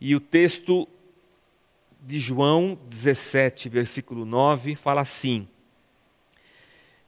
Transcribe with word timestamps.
E 0.00 0.14
o 0.14 0.20
texto 0.20 0.88
de 2.00 2.18
João 2.18 2.78
17, 2.88 3.68
versículo 3.68 4.24
9, 4.24 4.76
fala 4.76 5.00
assim: 5.00 5.48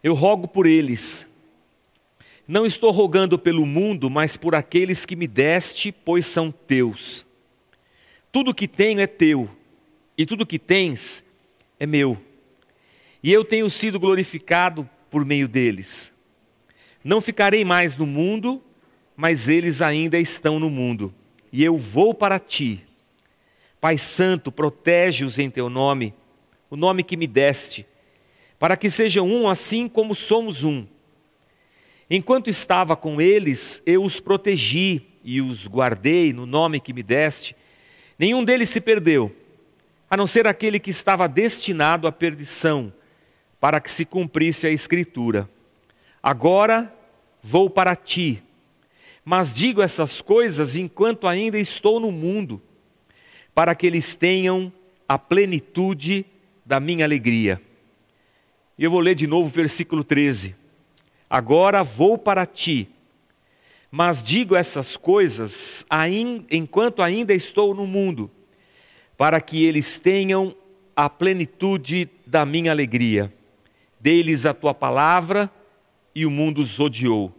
Eu 0.03 0.15
rogo 0.15 0.49
por 0.49 0.67
eles. 0.67 1.27
Não 2.47 2.67
estou 2.67 2.91
rogando 2.91 3.39
pelo 3.39 3.65
mundo, 3.65 4.11
mas 4.11 4.37
por 4.37 4.57
aqueles 4.57 5.07
que 5.07 5.15
me 5.15 5.29
deste, 5.29 5.93
pois 5.93 6.27
são 6.27 6.51
teus. 6.51 7.25
Tudo 8.33 8.55
que 8.55 8.67
tenho 8.67 9.01
é 9.01 9.07
teu, 9.07 9.49
e 10.19 10.27
tudo 10.27 10.45
que 10.45 10.59
tens 10.59 11.25
é 11.79 11.87
meu. 11.87 12.21
E 13.23 13.33
eu 13.33 13.45
tenho 13.45 13.71
sido 13.71 14.01
glorificado 14.01 14.89
por 15.11 15.25
meio 15.25 15.47
deles. 15.47 16.13
Não 17.05 17.21
ficarei 17.21 17.65
mais 17.65 17.97
no 17.97 18.07
mundo, 18.07 18.63
mas 19.17 19.49
eles 19.49 19.81
ainda 19.81 20.19
estão 20.19 20.59
no 20.59 20.69
mundo. 20.69 21.15
E 21.53 21.65
eu 21.65 21.77
vou 21.77 22.15
para 22.15 22.39
ti. 22.39 22.85
Pai 23.81 23.97
Santo, 23.97 24.53
protege-os 24.53 25.39
em 25.39 25.51
teu 25.51 25.71
nome, 25.71 26.15
o 26.69 26.77
nome 26.77 27.03
que 27.03 27.17
me 27.17 27.27
deste, 27.27 27.87
para 28.59 28.77
que 28.77 28.91
sejam 28.91 29.27
um 29.27 29.49
assim 29.49 29.89
como 29.89 30.15
somos 30.15 30.63
um. 30.63 30.87
Enquanto 32.09 32.51
estava 32.51 32.95
com 32.95 33.21
eles, 33.21 33.83
eu 33.87 34.03
os 34.03 34.21
protegi 34.21 35.07
e 35.25 35.41
os 35.41 35.67
guardei 35.67 36.33
no 36.33 36.45
nome 36.45 36.81
que 36.81 36.93
me 36.93 37.03
deste. 37.03 37.57
Nenhum 38.19 38.45
deles 38.45 38.69
se 38.69 38.81
perdeu, 38.81 39.35
a 40.11 40.17
não 40.17 40.27
ser 40.27 40.47
aquele 40.47 40.79
que 40.79 40.91
estava 40.91 41.29
destinado 41.29 42.07
à 42.07 42.13
perdição, 42.13 42.93
para 43.59 43.81
que 43.81 43.91
se 43.91 44.05
cumprisse 44.05 44.67
a 44.67 44.71
Escritura. 44.71 45.49
Agora 46.23 46.93
vou 47.43 47.71
para 47.71 47.97
ti, 47.97 48.43
mas 49.25 49.55
digo 49.55 49.83
essas 49.83 50.21
coisas 50.21 50.77
enquanto 50.77 51.27
ainda 51.27 51.59
estou 51.59 52.01
no 52.01 52.11
mundo 52.11 52.61
para 53.55 53.75
que 53.75 53.87
eles 53.87 54.15
tenham 54.15 54.73
a 55.09 55.19
plenitude 55.19 56.25
da 56.65 56.81
minha 56.81 57.05
alegria. 57.05 57.61
E 58.79 58.85
eu 58.85 58.91
vou 58.91 59.01
ler 59.01 59.15
de 59.15 59.27
novo 59.27 59.49
o 59.49 59.53
versículo 59.53 60.03
13. 60.03 60.55
Agora 61.29 61.83
vou 61.83 62.17
para 62.17 62.47
ti, 62.47 62.89
mas 63.91 64.23
digo 64.23 64.57
essas 64.57 64.97
coisas 64.97 65.85
enquanto 66.51 67.03
ainda 67.03 67.35
estou 67.35 67.75
no 67.75 67.87
mundo, 67.87 68.31
para 69.17 69.41
que 69.41 69.65
eles 69.65 69.99
tenham 69.99 70.55
a 70.97 71.11
plenitude 71.11 72.09
da 72.27 72.47
minha 72.47 72.71
alegria. 72.71 73.33
Dê-lhes 74.01 74.47
a 74.47 74.55
tua 74.55 74.73
palavra 74.73 75.51
e 76.15 76.25
o 76.25 76.31
mundo 76.31 76.63
os 76.63 76.81
odiou, 76.81 77.35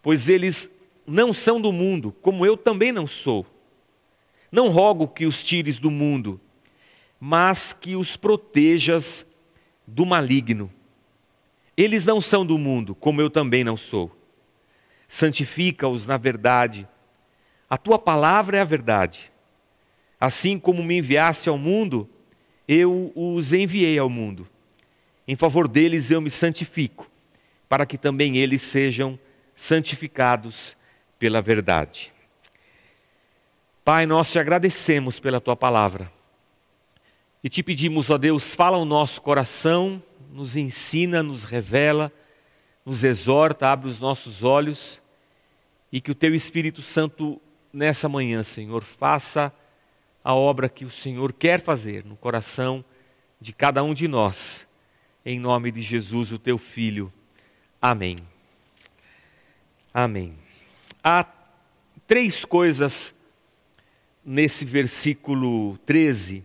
pois 0.00 0.28
eles 0.28 0.70
não 1.12 1.34
são 1.34 1.60
do 1.60 1.70
mundo, 1.70 2.10
como 2.22 2.46
eu 2.46 2.56
também 2.56 2.90
não 2.90 3.06
sou. 3.06 3.46
Não 4.50 4.68
rogo 4.68 5.06
que 5.06 5.26
os 5.26 5.44
tires 5.44 5.78
do 5.78 5.90
mundo, 5.90 6.40
mas 7.20 7.72
que 7.72 7.94
os 7.94 8.16
protejas 8.16 9.26
do 9.86 10.06
maligno. 10.06 10.70
Eles 11.76 12.04
não 12.04 12.20
são 12.20 12.44
do 12.44 12.58
mundo, 12.58 12.94
como 12.94 13.20
eu 13.20 13.30
também 13.30 13.62
não 13.62 13.76
sou. 13.76 14.10
Santifica-os 15.06 16.06
na 16.06 16.16
verdade. 16.16 16.88
A 17.68 17.76
tua 17.76 17.98
palavra 17.98 18.56
é 18.56 18.60
a 18.60 18.64
verdade. 18.64 19.30
Assim 20.18 20.58
como 20.58 20.82
me 20.82 20.98
enviaste 20.98 21.48
ao 21.48 21.58
mundo, 21.58 22.08
eu 22.66 23.12
os 23.14 23.52
enviei 23.52 23.98
ao 23.98 24.08
mundo. 24.08 24.48
Em 25.28 25.36
favor 25.36 25.68
deles 25.68 26.10
eu 26.10 26.20
me 26.20 26.30
santifico, 26.30 27.10
para 27.68 27.84
que 27.84 27.98
também 27.98 28.38
eles 28.38 28.62
sejam 28.62 29.18
santificados 29.54 30.76
pela 31.22 31.40
verdade. 31.40 32.12
Pai, 33.84 34.06
nós 34.06 34.32
te 34.32 34.40
agradecemos 34.40 35.20
pela 35.20 35.40
tua 35.40 35.54
palavra. 35.54 36.10
E 37.44 37.48
te 37.48 37.62
pedimos, 37.62 38.10
ó 38.10 38.18
Deus, 38.18 38.56
fala 38.56 38.76
o 38.76 38.84
nosso 38.84 39.22
coração, 39.22 40.02
nos 40.32 40.56
ensina, 40.56 41.22
nos 41.22 41.44
revela, 41.44 42.10
nos 42.84 43.04
exorta, 43.04 43.68
abre 43.68 43.88
os 43.88 44.00
nossos 44.00 44.42
olhos 44.42 45.00
e 45.92 46.00
que 46.00 46.10
o 46.10 46.14
teu 46.16 46.34
Espírito 46.34 46.82
Santo 46.82 47.40
nessa 47.72 48.08
manhã, 48.08 48.42
Senhor, 48.42 48.82
faça 48.82 49.54
a 50.24 50.34
obra 50.34 50.68
que 50.68 50.84
o 50.84 50.90
Senhor 50.90 51.32
quer 51.32 51.60
fazer 51.60 52.04
no 52.04 52.16
coração 52.16 52.84
de 53.40 53.52
cada 53.52 53.80
um 53.84 53.94
de 53.94 54.08
nós. 54.08 54.66
Em 55.24 55.38
nome 55.38 55.70
de 55.70 55.82
Jesus, 55.82 56.32
o 56.32 56.38
teu 56.38 56.58
filho. 56.58 57.12
Amém. 57.80 58.18
Amém. 59.94 60.41
Há 61.04 61.26
três 62.06 62.44
coisas 62.44 63.12
nesse 64.24 64.64
versículo 64.64 65.76
13 65.78 66.44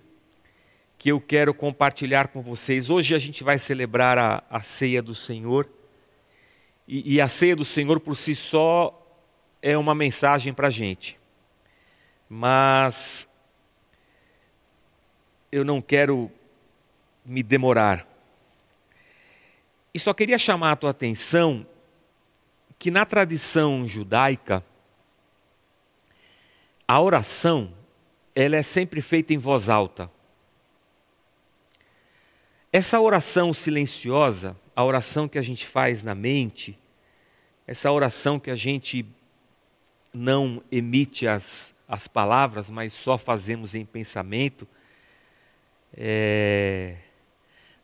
que 0.98 1.12
eu 1.12 1.22
quero 1.22 1.54
compartilhar 1.54 2.30
com 2.30 2.42
vocês. 2.42 2.90
Hoje 2.90 3.14
a 3.14 3.20
gente 3.20 3.44
vai 3.44 3.60
celebrar 3.60 4.18
a, 4.18 4.44
a 4.50 4.64
ceia 4.64 5.00
do 5.00 5.14
Senhor. 5.14 5.70
E, 6.88 7.16
e, 7.16 7.22
a 7.22 7.30
ceia 7.30 7.56
do 7.56 7.64
Senhor 7.64 8.00
por 8.00 8.18
si 8.18 8.34
só 8.34 9.00
é 9.62 9.78
uma 9.78 9.94
mensagem 9.94 10.52
para 10.52 10.70
a 10.70 10.72
gente. 10.72 11.20
Mas 12.28 13.28
eu 15.52 15.64
não 15.64 15.84
quero 15.84 16.32
me 17.24 17.44
demorar. 17.44 18.08
E 19.94 20.00
só 20.00 20.16
queria 20.16 20.40
chamar 20.40 20.72
a 20.72 20.76
tua 20.76 20.90
atenção 20.90 21.64
que 22.80 22.92
na 22.92 23.06
tradição 23.06 23.88
judaica, 23.88 24.64
a 26.88 27.02
oração, 27.02 27.74
ela 28.36 28.56
é 28.56 28.64
sempre 28.64 29.02
feita 29.02 29.34
em 29.34 29.38
voz 29.38 29.68
alta. 29.68 30.10
Essa 32.72 33.00
oração 33.00 33.54
silenciosa, 33.54 34.56
a 34.76 34.84
oração 34.84 35.28
que 35.28 35.40
a 35.40 35.42
gente 35.42 35.66
faz 35.66 36.04
na 36.04 36.14
mente, 36.14 36.78
essa 37.66 37.92
oração 37.92 38.40
que 38.40 38.52
a 38.52 38.56
gente 38.56 39.06
não 40.14 40.62
emite 40.72 41.28
as, 41.28 41.74
as 41.88 42.08
palavras, 42.08 42.70
mas 42.70 42.94
só 42.94 43.18
fazemos 43.18 43.74
em 43.74 43.86
pensamento, 43.86 44.68
é, 45.96 46.98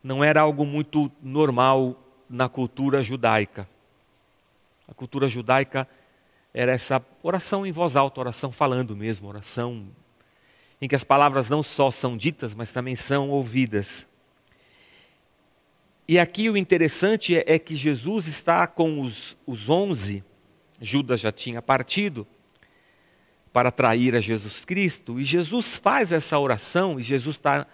não 0.02 0.22
era 0.22 0.40
algo 0.40 0.64
muito 0.64 1.10
normal 1.22 2.00
na 2.28 2.48
cultura 2.48 3.02
judaica. 3.02 3.68
A 4.86 4.94
cultura 4.94 5.28
judaica 5.28 5.88
era 6.52 6.72
essa 6.72 7.04
oração 7.22 7.66
em 7.66 7.72
voz 7.72 7.96
alta, 7.96 8.20
oração 8.20 8.52
falando 8.52 8.94
mesmo, 8.96 9.28
oração 9.28 9.88
em 10.80 10.88
que 10.88 10.94
as 10.94 11.04
palavras 11.04 11.48
não 11.48 11.62
só 11.62 11.90
são 11.90 12.16
ditas, 12.16 12.54
mas 12.54 12.70
também 12.70 12.94
são 12.94 13.30
ouvidas. 13.30 14.06
E 16.06 16.18
aqui 16.18 16.50
o 16.50 16.56
interessante 16.56 17.36
é, 17.36 17.54
é 17.54 17.58
que 17.58 17.74
Jesus 17.74 18.26
está 18.26 18.66
com 18.66 19.00
os, 19.00 19.36
os 19.46 19.68
onze, 19.68 20.22
Judas 20.80 21.20
já 21.20 21.32
tinha 21.32 21.62
partido 21.62 22.26
para 23.52 23.70
trair 23.70 24.14
a 24.14 24.20
Jesus 24.20 24.64
Cristo, 24.64 25.18
e 25.18 25.24
Jesus 25.24 25.76
faz 25.76 26.12
essa 26.12 26.38
oração, 26.38 27.00
e 27.00 27.02
Jesus 27.02 27.36
está 27.36 27.66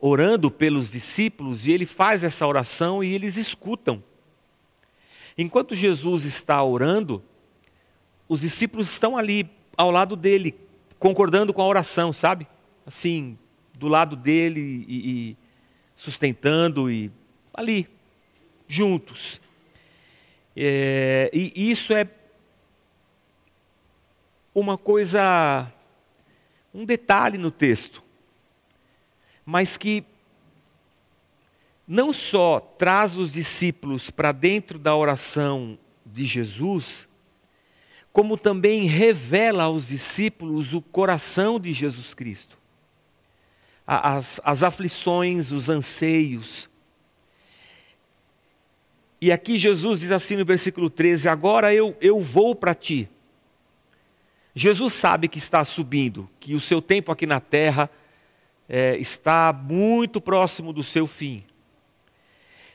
orando 0.00 0.50
pelos 0.50 0.90
discípulos, 0.90 1.66
e 1.66 1.72
ele 1.72 1.86
faz 1.86 2.24
essa 2.24 2.46
oração 2.46 3.04
e 3.04 3.14
eles 3.14 3.36
escutam. 3.36 4.02
Enquanto 5.40 5.74
Jesus 5.74 6.26
está 6.26 6.62
orando, 6.62 7.22
os 8.28 8.42
discípulos 8.42 8.90
estão 8.90 9.16
ali 9.16 9.48
ao 9.74 9.90
lado 9.90 10.14
dele, 10.14 10.54
concordando 10.98 11.54
com 11.54 11.62
a 11.62 11.66
oração, 11.66 12.12
sabe? 12.12 12.46
Assim, 12.84 13.38
do 13.72 13.88
lado 13.88 14.16
dele 14.16 14.84
e, 14.86 15.30
e 15.30 15.36
sustentando 15.96 16.90
e 16.90 17.10
ali, 17.54 17.88
juntos. 18.68 19.40
É, 20.54 21.30
e 21.32 21.70
isso 21.70 21.94
é 21.94 22.06
uma 24.54 24.76
coisa, 24.76 25.72
um 26.74 26.84
detalhe 26.84 27.38
no 27.38 27.50
texto, 27.50 28.02
mas 29.46 29.78
que 29.78 30.04
não 31.90 32.12
só 32.12 32.60
traz 32.60 33.16
os 33.16 33.32
discípulos 33.32 34.10
para 34.10 34.30
dentro 34.30 34.78
da 34.78 34.94
oração 34.94 35.76
de 36.06 36.24
Jesus, 36.24 37.04
como 38.12 38.36
também 38.36 38.84
revela 38.84 39.64
aos 39.64 39.88
discípulos 39.88 40.72
o 40.72 40.80
coração 40.80 41.58
de 41.58 41.72
Jesus 41.72 42.14
Cristo. 42.14 42.56
As, 43.84 44.40
as 44.44 44.62
aflições, 44.62 45.50
os 45.50 45.68
anseios. 45.68 46.70
E 49.20 49.32
aqui 49.32 49.58
Jesus 49.58 49.98
diz 49.98 50.12
assim 50.12 50.36
no 50.36 50.44
versículo 50.44 50.88
13: 50.88 51.28
Agora 51.28 51.74
eu, 51.74 51.96
eu 52.00 52.20
vou 52.20 52.54
para 52.54 52.72
ti. 52.72 53.08
Jesus 54.54 54.94
sabe 54.94 55.26
que 55.26 55.38
está 55.38 55.64
subindo, 55.64 56.30
que 56.38 56.54
o 56.54 56.60
seu 56.60 56.80
tempo 56.80 57.10
aqui 57.10 57.26
na 57.26 57.40
terra 57.40 57.90
é, 58.68 58.96
está 58.96 59.52
muito 59.52 60.20
próximo 60.20 60.72
do 60.72 60.84
seu 60.84 61.08
fim. 61.08 61.49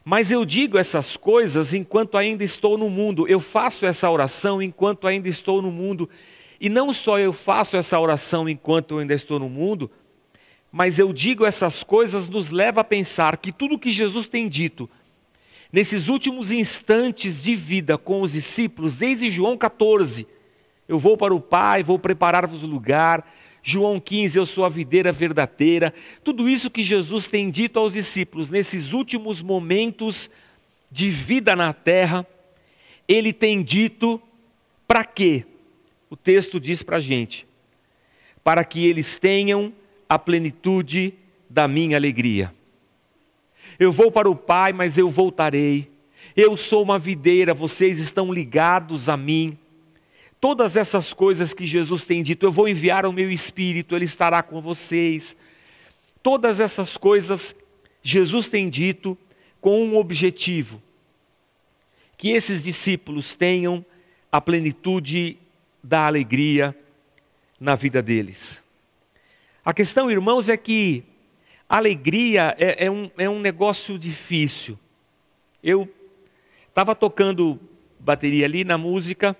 Mas 0.07 0.29
eu 0.29 0.45
digo 0.45 0.77
essas 0.77 1.17
coisas 1.17 1.73
enquanto 1.73 2.15
ainda 2.15 2.43
estou 2.43 2.77
no 2.77 2.91
mundo, 2.91 3.27
eu 3.27 3.39
faço 3.39 3.87
essa 3.87 4.07
oração 4.07 4.61
enquanto 4.61 5.07
ainda 5.07 5.27
estou 5.27 5.63
no 5.63 5.71
mundo. 5.71 6.07
E 6.61 6.69
não 6.69 6.93
só 6.93 7.17
eu 7.17 7.33
faço 7.33 7.75
essa 7.75 7.99
oração 7.99 8.47
enquanto 8.47 8.99
ainda 8.99 9.15
estou 9.15 9.39
no 9.39 9.49
mundo, 9.49 9.89
mas 10.71 10.99
eu 10.99 11.11
digo 11.11 11.43
essas 11.43 11.83
coisas 11.83 12.27
nos 12.27 12.51
leva 12.51 12.81
a 12.81 12.83
pensar 12.83 13.37
que 13.37 13.51
tudo 13.51 13.79
que 13.79 13.91
Jesus 13.91 14.27
tem 14.27 14.47
dito 14.47 14.87
nesses 15.71 16.07
últimos 16.07 16.51
instantes 16.51 17.41
de 17.41 17.55
vida 17.55 17.97
com 17.97 18.21
os 18.21 18.33
discípulos, 18.33 18.99
desde 18.99 19.31
João 19.31 19.57
14, 19.57 20.27
eu 20.87 20.99
vou 20.99 21.17
para 21.17 21.33
o 21.33 21.41
Pai, 21.41 21.81
vou 21.81 21.97
preparar-vos 21.97 22.61
o 22.61 22.67
lugar. 22.67 23.27
João 23.67 23.99
15, 23.99 24.37
eu 24.37 24.45
sou 24.45 24.63
a 24.63 24.69
videira 24.69 25.11
verdadeira. 25.11 25.91
Tudo 26.23 26.47
isso 26.47 26.69
que 26.69 26.83
Jesus 26.83 27.27
tem 27.27 27.49
dito 27.49 27.79
aos 27.79 27.93
discípulos 27.93 28.51
nesses 28.51 28.93
últimos 28.93 29.41
momentos 29.41 30.29
de 30.91 31.09
vida 31.09 31.55
na 31.55 31.73
terra, 31.73 32.27
ele 33.07 33.33
tem 33.33 33.63
dito 33.63 34.21
para 34.87 35.03
quê? 35.03 35.45
O 36.11 36.15
texto 36.15 36.59
diz 36.59 36.83
para 36.83 36.97
a 36.97 37.01
gente: 37.01 37.47
para 38.43 38.63
que 38.63 38.85
eles 38.85 39.17
tenham 39.17 39.73
a 40.07 40.19
plenitude 40.19 41.15
da 41.49 41.67
minha 41.67 41.97
alegria. 41.97 42.53
Eu 43.79 43.91
vou 43.91 44.11
para 44.11 44.29
o 44.29 44.35
Pai, 44.35 44.73
mas 44.73 44.95
eu 44.95 45.09
voltarei. 45.09 45.89
Eu 46.37 46.55
sou 46.55 46.83
uma 46.83 46.99
videira, 46.99 47.51
vocês 47.51 47.97
estão 47.97 48.31
ligados 48.31 49.09
a 49.09 49.17
mim. 49.17 49.57
Todas 50.45 50.77
essas 50.77 51.11
coisas 51.11 51.55
que 51.55 51.65
Jesus 51.65 52.03
tem 52.03 52.21
dito, 52.21 52.45
eu 52.45 52.51
vou 52.51 52.69
enviar 52.69 53.03
o 53.07 53.11
meu 53.11 53.31
espírito, 53.31 53.95
ele 53.95 54.05
estará 54.05 54.43
com 54.43 54.61
vocês. 54.61 55.35
Todas 56.21 56.59
essas 56.59 56.95
coisas 56.95 57.55
Jesus 58.03 58.47
tem 58.47 58.69
dito 58.69 59.17
com 59.59 59.83
um 59.83 59.97
objetivo: 59.97 60.79
que 62.15 62.29
esses 62.29 62.63
discípulos 62.63 63.35
tenham 63.35 63.83
a 64.31 64.39
plenitude 64.39 65.39
da 65.83 66.05
alegria 66.05 66.77
na 67.59 67.73
vida 67.73 67.99
deles. 67.99 68.61
A 69.65 69.73
questão, 69.73 70.11
irmãos, 70.11 70.47
é 70.47 70.55
que 70.55 71.05
alegria 71.67 72.55
é, 72.59 72.85
é, 72.85 72.91
um, 72.91 73.09
é 73.17 73.27
um 73.27 73.39
negócio 73.39 73.97
difícil. 73.97 74.77
Eu 75.63 75.91
estava 76.69 76.93
tocando 76.93 77.59
bateria 77.99 78.45
ali 78.45 78.63
na 78.63 78.77
música 78.77 79.35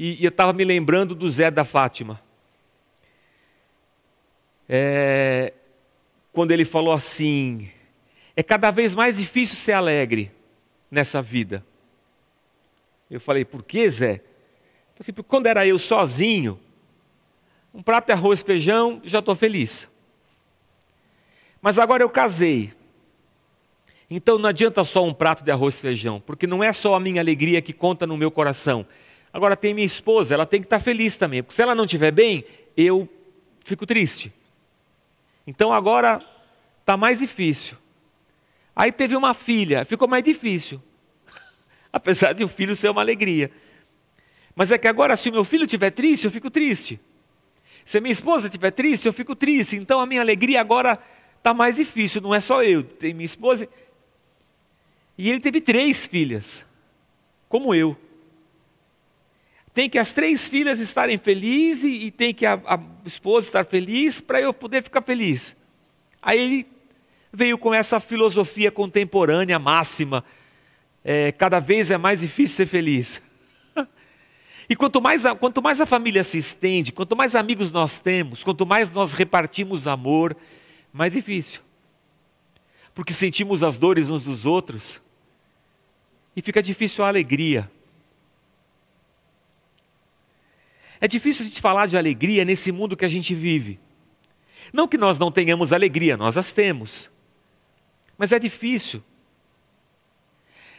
e, 0.00 0.22
e 0.22 0.24
eu 0.24 0.30
estava 0.30 0.54
me 0.54 0.64
lembrando 0.64 1.14
do 1.14 1.28
Zé 1.28 1.50
da 1.50 1.62
Fátima. 1.62 2.18
É, 4.66 5.52
quando 6.32 6.52
ele 6.52 6.64
falou 6.64 6.94
assim: 6.94 7.70
é 8.34 8.42
cada 8.42 8.70
vez 8.70 8.94
mais 8.94 9.18
difícil 9.18 9.56
ser 9.56 9.72
alegre 9.72 10.32
nessa 10.90 11.20
vida. 11.20 11.62
Eu 13.10 13.20
falei, 13.20 13.44
por 13.44 13.62
que, 13.62 13.90
Zé? 13.90 14.22
Assim, 14.98 15.12
porque 15.12 15.28
quando 15.28 15.46
era 15.46 15.66
eu 15.66 15.78
sozinho, 15.78 16.58
um 17.74 17.82
prato 17.82 18.06
de 18.06 18.12
arroz 18.12 18.40
e 18.40 18.44
feijão, 18.44 19.02
já 19.04 19.18
estou 19.18 19.36
feliz. 19.36 19.86
Mas 21.60 21.78
agora 21.78 22.02
eu 22.02 22.08
casei. 22.08 22.72
Então 24.08 24.38
não 24.38 24.48
adianta 24.48 24.82
só 24.82 25.04
um 25.04 25.12
prato 25.12 25.44
de 25.44 25.50
arroz 25.50 25.76
e 25.76 25.82
feijão, 25.82 26.22
porque 26.24 26.46
não 26.46 26.64
é 26.64 26.72
só 26.72 26.94
a 26.94 27.00
minha 27.00 27.20
alegria 27.20 27.60
que 27.60 27.74
conta 27.74 28.06
no 28.06 28.16
meu 28.16 28.30
coração. 28.30 28.86
Agora 29.32 29.56
tem 29.56 29.72
minha 29.72 29.86
esposa, 29.86 30.34
ela 30.34 30.46
tem 30.46 30.60
que 30.60 30.66
estar 30.66 30.80
feliz 30.80 31.14
também, 31.14 31.42
porque 31.42 31.54
se 31.54 31.62
ela 31.62 31.74
não 31.74 31.84
estiver 31.84 32.10
bem, 32.10 32.44
eu 32.76 33.08
fico 33.64 33.86
triste. 33.86 34.32
Então 35.46 35.72
agora 35.72 36.20
está 36.80 36.96
mais 36.96 37.20
difícil. 37.20 37.76
Aí 38.74 38.90
teve 38.90 39.14
uma 39.16 39.34
filha, 39.34 39.84
ficou 39.84 40.08
mais 40.08 40.24
difícil. 40.24 40.82
Apesar 41.92 42.32
de 42.32 42.42
o 42.42 42.48
filho 42.48 42.74
ser 42.74 42.88
uma 42.88 43.00
alegria. 43.00 43.50
Mas 44.54 44.72
é 44.72 44.78
que 44.78 44.88
agora, 44.88 45.16
se 45.16 45.28
o 45.28 45.32
meu 45.32 45.44
filho 45.44 45.64
estiver 45.64 45.90
triste, 45.90 46.24
eu 46.24 46.30
fico 46.30 46.50
triste. 46.50 47.00
Se 47.84 47.98
a 47.98 48.00
minha 48.00 48.12
esposa 48.12 48.48
estiver 48.48 48.70
triste, 48.70 49.06
eu 49.06 49.12
fico 49.12 49.34
triste. 49.34 49.76
Então 49.76 50.00
a 50.00 50.06
minha 50.06 50.20
alegria 50.20 50.60
agora 50.60 50.98
está 51.38 51.54
mais 51.54 51.76
difícil. 51.76 52.20
Não 52.20 52.34
é 52.34 52.40
só 52.40 52.62
eu, 52.62 52.82
tem 52.82 53.14
minha 53.14 53.26
esposa. 53.26 53.68
E 55.16 55.30
ele 55.30 55.40
teve 55.40 55.60
três 55.60 56.06
filhas, 56.06 56.64
como 57.48 57.74
eu. 57.74 57.96
Tem 59.72 59.88
que 59.88 59.98
as 59.98 60.12
três 60.12 60.48
filhas 60.48 60.78
estarem 60.80 61.16
felizes 61.16 62.02
e 62.02 62.10
tem 62.10 62.34
que 62.34 62.44
a, 62.44 62.54
a 62.66 62.80
esposa 63.06 63.46
estar 63.46 63.64
feliz 63.64 64.20
para 64.20 64.40
eu 64.40 64.52
poder 64.52 64.82
ficar 64.82 65.02
feliz. 65.02 65.56
Aí 66.20 66.38
ele 66.38 66.66
veio 67.32 67.56
com 67.56 67.72
essa 67.72 68.00
filosofia 68.00 68.70
contemporânea 68.70 69.58
máxima. 69.58 70.24
É, 71.04 71.32
cada 71.32 71.60
vez 71.60 71.90
é 71.90 71.96
mais 71.96 72.20
difícil 72.20 72.56
ser 72.56 72.66
feliz. 72.66 73.20
E 74.68 74.76
quanto 74.76 75.00
mais, 75.00 75.26
a, 75.26 75.34
quanto 75.34 75.60
mais 75.60 75.80
a 75.80 75.86
família 75.86 76.22
se 76.22 76.38
estende, 76.38 76.92
quanto 76.92 77.16
mais 77.16 77.34
amigos 77.34 77.72
nós 77.72 77.98
temos, 77.98 78.44
quanto 78.44 78.64
mais 78.64 78.88
nós 78.92 79.14
repartimos 79.14 79.88
amor, 79.88 80.36
mais 80.92 81.12
difícil. 81.12 81.60
Porque 82.94 83.12
sentimos 83.12 83.64
as 83.64 83.76
dores 83.76 84.08
uns 84.08 84.22
dos 84.22 84.46
outros 84.46 85.00
e 86.36 86.40
fica 86.40 86.62
difícil 86.62 87.02
a 87.02 87.08
alegria. 87.08 87.68
É 91.00 91.08
difícil 91.08 91.44
a 91.44 91.48
gente 91.48 91.60
falar 91.60 91.86
de 91.86 91.96
alegria 91.96 92.44
nesse 92.44 92.70
mundo 92.70 92.96
que 92.96 93.04
a 93.04 93.08
gente 93.08 93.34
vive. 93.34 93.80
Não 94.72 94.86
que 94.86 94.98
nós 94.98 95.18
não 95.18 95.32
tenhamos 95.32 95.72
alegria, 95.72 96.16
nós 96.16 96.36
as 96.36 96.52
temos. 96.52 97.10
Mas 98.18 98.32
é 98.32 98.38
difícil. 98.38 99.02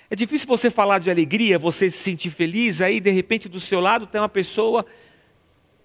É 0.10 0.16
difícil 0.16 0.48
você 0.48 0.70
falar 0.70 1.00
de 1.00 1.10
alegria, 1.10 1.58
você 1.58 1.90
se 1.90 1.98
sentir 1.98 2.30
feliz, 2.30 2.82
aí 2.82 3.00
de 3.00 3.10
repente 3.10 3.50
do 3.50 3.60
seu 3.60 3.80
lado 3.80 4.06
tem 4.06 4.20
uma 4.22 4.30
pessoa 4.30 4.86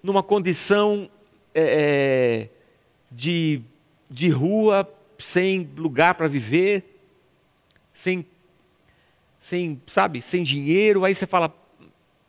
numa 0.03 0.23
condição 0.23 1.09
é, 1.55 2.49
é 2.51 2.57
de, 3.11 3.63
de 4.11 4.29
rua, 4.29 4.93
sem 5.19 5.71
lugar 5.77 6.15
para 6.15 6.29
viver, 6.29 7.01
sem, 7.95 8.27
sem, 9.41 9.81
sabe, 9.87 10.21
sem 10.21 10.43
dinheiro, 10.43 11.05
aí 11.05 11.15
você 11.15 11.27
fala, 11.27 11.55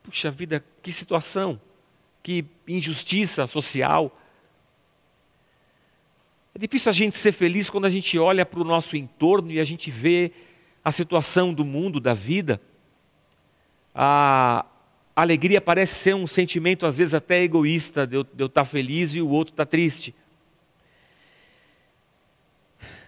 puxa 0.03 0.31
vida, 0.31 0.63
que 0.81 0.93
situação, 0.93 1.59
que 2.27 2.43
injustiça 2.67 3.47
social. 3.47 4.19
É 6.53 6.59
difícil 6.59 6.89
a 6.89 6.93
gente 6.93 7.17
ser 7.17 7.31
feliz 7.31 7.69
quando 7.69 7.85
a 7.85 7.89
gente 7.89 8.19
olha 8.19 8.45
para 8.45 8.59
o 8.59 8.65
nosso 8.65 8.97
entorno 8.97 9.49
e 9.49 9.61
a 9.61 9.63
gente 9.63 9.89
vê 9.89 10.33
a 10.83 10.91
situação 10.91 11.53
do 11.53 11.63
mundo, 11.63 12.01
da 12.01 12.13
vida. 12.13 12.61
A 13.95 14.65
alegria 15.15 15.61
parece 15.61 15.99
ser 15.99 16.15
um 16.15 16.27
sentimento, 16.27 16.85
às 16.85 16.97
vezes, 16.97 17.13
até 17.13 17.43
egoísta, 17.43 18.05
de 18.05 18.17
eu, 18.17 18.23
de 18.25 18.43
eu 18.43 18.47
estar 18.47 18.65
feliz 18.65 19.15
e 19.15 19.21
o 19.21 19.29
outro 19.29 19.53
está 19.53 19.65
triste. 19.65 20.13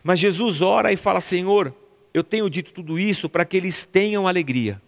Mas 0.01 0.21
Jesus 0.21 0.61
ora 0.61 0.93
e 0.93 0.95
fala: 0.95 1.19
Senhor, 1.19 1.75
eu 2.13 2.23
tenho 2.23 2.49
dito 2.49 2.71
tudo 2.71 2.97
isso 2.97 3.27
para 3.27 3.43
que 3.43 3.57
eles 3.57 3.83
tenham 3.83 4.29
alegria. 4.29 4.81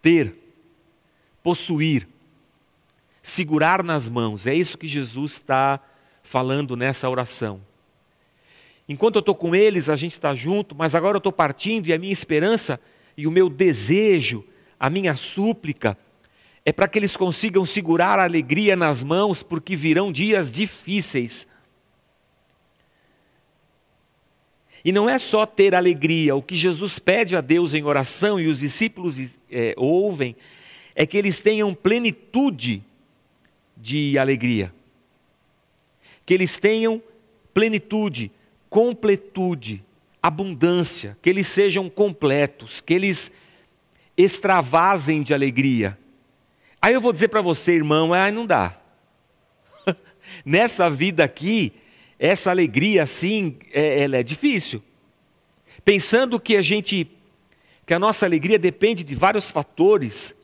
Ter, 0.00 0.34
possuir, 1.42 2.08
segurar 3.26 3.82
nas 3.82 4.08
mãos. 4.08 4.46
É 4.46 4.54
isso 4.54 4.78
que 4.78 4.86
Jesus 4.86 5.32
está 5.32 5.80
falando 6.22 6.76
nessa 6.76 7.10
oração. 7.10 7.60
Enquanto 8.88 9.16
eu 9.16 9.20
estou 9.20 9.34
com 9.34 9.52
eles, 9.52 9.88
a 9.88 9.96
gente 9.96 10.12
está 10.12 10.32
junto, 10.32 10.76
mas 10.76 10.94
agora 10.94 11.16
eu 11.16 11.18
estou 11.18 11.32
partindo 11.32 11.88
e 11.88 11.92
a 11.92 11.98
minha 11.98 12.12
esperança 12.12 12.78
e 13.16 13.26
o 13.26 13.30
meu 13.32 13.48
desejo, 13.48 14.44
a 14.78 14.88
minha 14.88 15.16
súplica, 15.16 15.98
é 16.64 16.72
para 16.72 16.86
que 16.86 17.00
eles 17.00 17.16
consigam 17.16 17.66
segurar 17.66 18.20
a 18.20 18.22
alegria 18.22 18.76
nas 18.76 19.02
mãos, 19.02 19.42
porque 19.42 19.74
virão 19.74 20.12
dias 20.12 20.52
difíceis. 20.52 21.48
E 24.84 24.92
não 24.92 25.10
é 25.10 25.18
só 25.18 25.44
ter 25.44 25.74
alegria, 25.74 26.36
o 26.36 26.42
que 26.42 26.54
Jesus 26.54 27.00
pede 27.00 27.34
a 27.34 27.40
Deus 27.40 27.74
em 27.74 27.82
oração 27.82 28.38
e 28.38 28.46
os 28.46 28.60
discípulos 28.60 29.36
é, 29.50 29.74
ouvem, 29.76 30.36
é 30.94 31.04
que 31.04 31.18
eles 31.18 31.40
tenham 31.40 31.74
plenitude 31.74 32.84
de 33.76 34.18
alegria 34.18 34.72
que 36.26 36.34
eles 36.34 36.58
tenham 36.58 37.00
plenitude, 37.54 38.32
completude, 38.68 39.82
abundância, 40.20 41.16
que 41.22 41.30
eles 41.30 41.46
sejam 41.46 41.88
completos, 41.88 42.80
que 42.80 42.92
eles 42.92 43.30
extravasem 44.16 45.22
de 45.22 45.32
alegria. 45.32 45.96
Aí 46.82 46.92
eu 46.92 47.00
vou 47.00 47.12
dizer 47.12 47.28
para 47.28 47.40
você, 47.40 47.72
irmão, 47.72 48.12
ah, 48.12 48.30
não 48.30 48.44
dá. 48.44 48.76
Nessa 50.44 50.90
vida 50.90 51.22
aqui, 51.22 51.72
essa 52.18 52.50
alegria 52.50 53.04
assim, 53.04 53.56
é, 53.72 54.02
ela 54.02 54.16
é 54.16 54.22
difícil. 54.22 54.82
Pensando 55.84 56.40
que 56.40 56.56
a 56.56 56.62
gente, 56.62 57.08
que 57.86 57.94
a 57.94 57.98
nossa 57.98 58.26
alegria 58.26 58.58
depende 58.58 59.04
de 59.04 59.14
vários 59.14 59.50
fatores, 59.50 60.34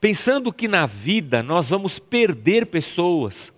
pensando 0.00 0.52
que 0.52 0.66
na 0.66 0.86
vida 0.86 1.42
nós 1.42 1.70
vamos 1.70 1.98
perder 1.98 2.66
pessoas, 2.66 3.52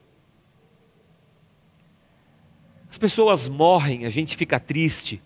as 2.90 2.98
pessoas 2.98 3.48
morrem, 3.48 4.04
a 4.04 4.10
gente 4.10 4.36
fica 4.36 4.60
triste. 4.60 5.22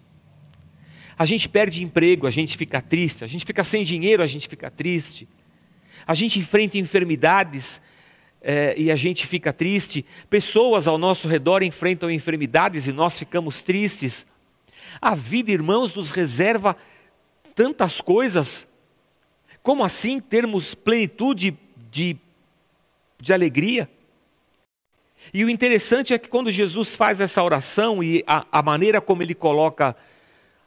A 1.19 1.25
gente 1.25 1.49
perde 1.49 1.83
emprego, 1.83 2.27
a 2.27 2.31
gente 2.31 2.57
fica 2.57 2.81
triste. 2.81 3.25
A 3.25 3.27
gente 3.27 3.45
fica 3.45 3.65
sem 3.65 3.83
dinheiro, 3.83 4.23
a 4.23 4.27
gente 4.27 4.47
fica 4.47 4.71
triste. 4.71 5.27
A 6.07 6.15
gente 6.15 6.39
enfrenta 6.39 6.79
enfermidades 6.79 7.81
é, 8.41 8.75
e 8.79 8.93
a 8.93 8.95
gente 8.95 9.27
fica 9.27 9.53
triste, 9.53 10.05
pessoas 10.31 10.87
ao 10.87 10.97
nosso 10.97 11.27
redor 11.27 11.65
enfrentam 11.65 12.09
enfermidades 12.09 12.87
e 12.87 12.93
nós 12.93 13.19
ficamos 13.19 13.61
tristes. 13.61 14.25
A 15.01 15.17
vida, 15.17 15.51
irmãos, 15.51 15.93
nos 15.97 16.13
reserva 16.13 16.77
tantas 17.57 18.01
coisas. 18.01 18.65
Como 19.67 19.83
assim 19.83 20.21
termos 20.21 20.77
plenitude 20.77 21.59
de, 21.91 22.17
de 23.21 23.33
alegria? 23.33 23.91
E 25.35 25.45
o 25.45 25.51
interessante 25.51 26.15
é 26.15 26.19
que 26.19 26.29
quando 26.29 26.53
Jesus 26.53 26.95
faz 26.95 27.21
essa 27.21 27.43
oração 27.43 28.01
e 28.01 28.23
a, 28.29 28.47
a 28.53 28.63
maneira 28.63 29.01
como 29.01 29.25
ele 29.25 29.35
coloca 29.35 29.97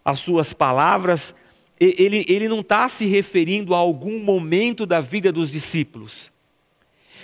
as 0.03 0.19
suas 0.19 0.51
palavras, 0.51 1.33
ele, 1.79 2.25
ele 2.27 2.49
não 2.49 2.59
está 2.59 2.89
se 2.89 3.05
referindo 3.05 3.73
a 3.73 3.77
algum 3.77 4.19
momento 4.19 4.85
da 4.85 4.99
vida 4.99 5.31
dos 5.31 5.49
discípulos. 5.49 6.29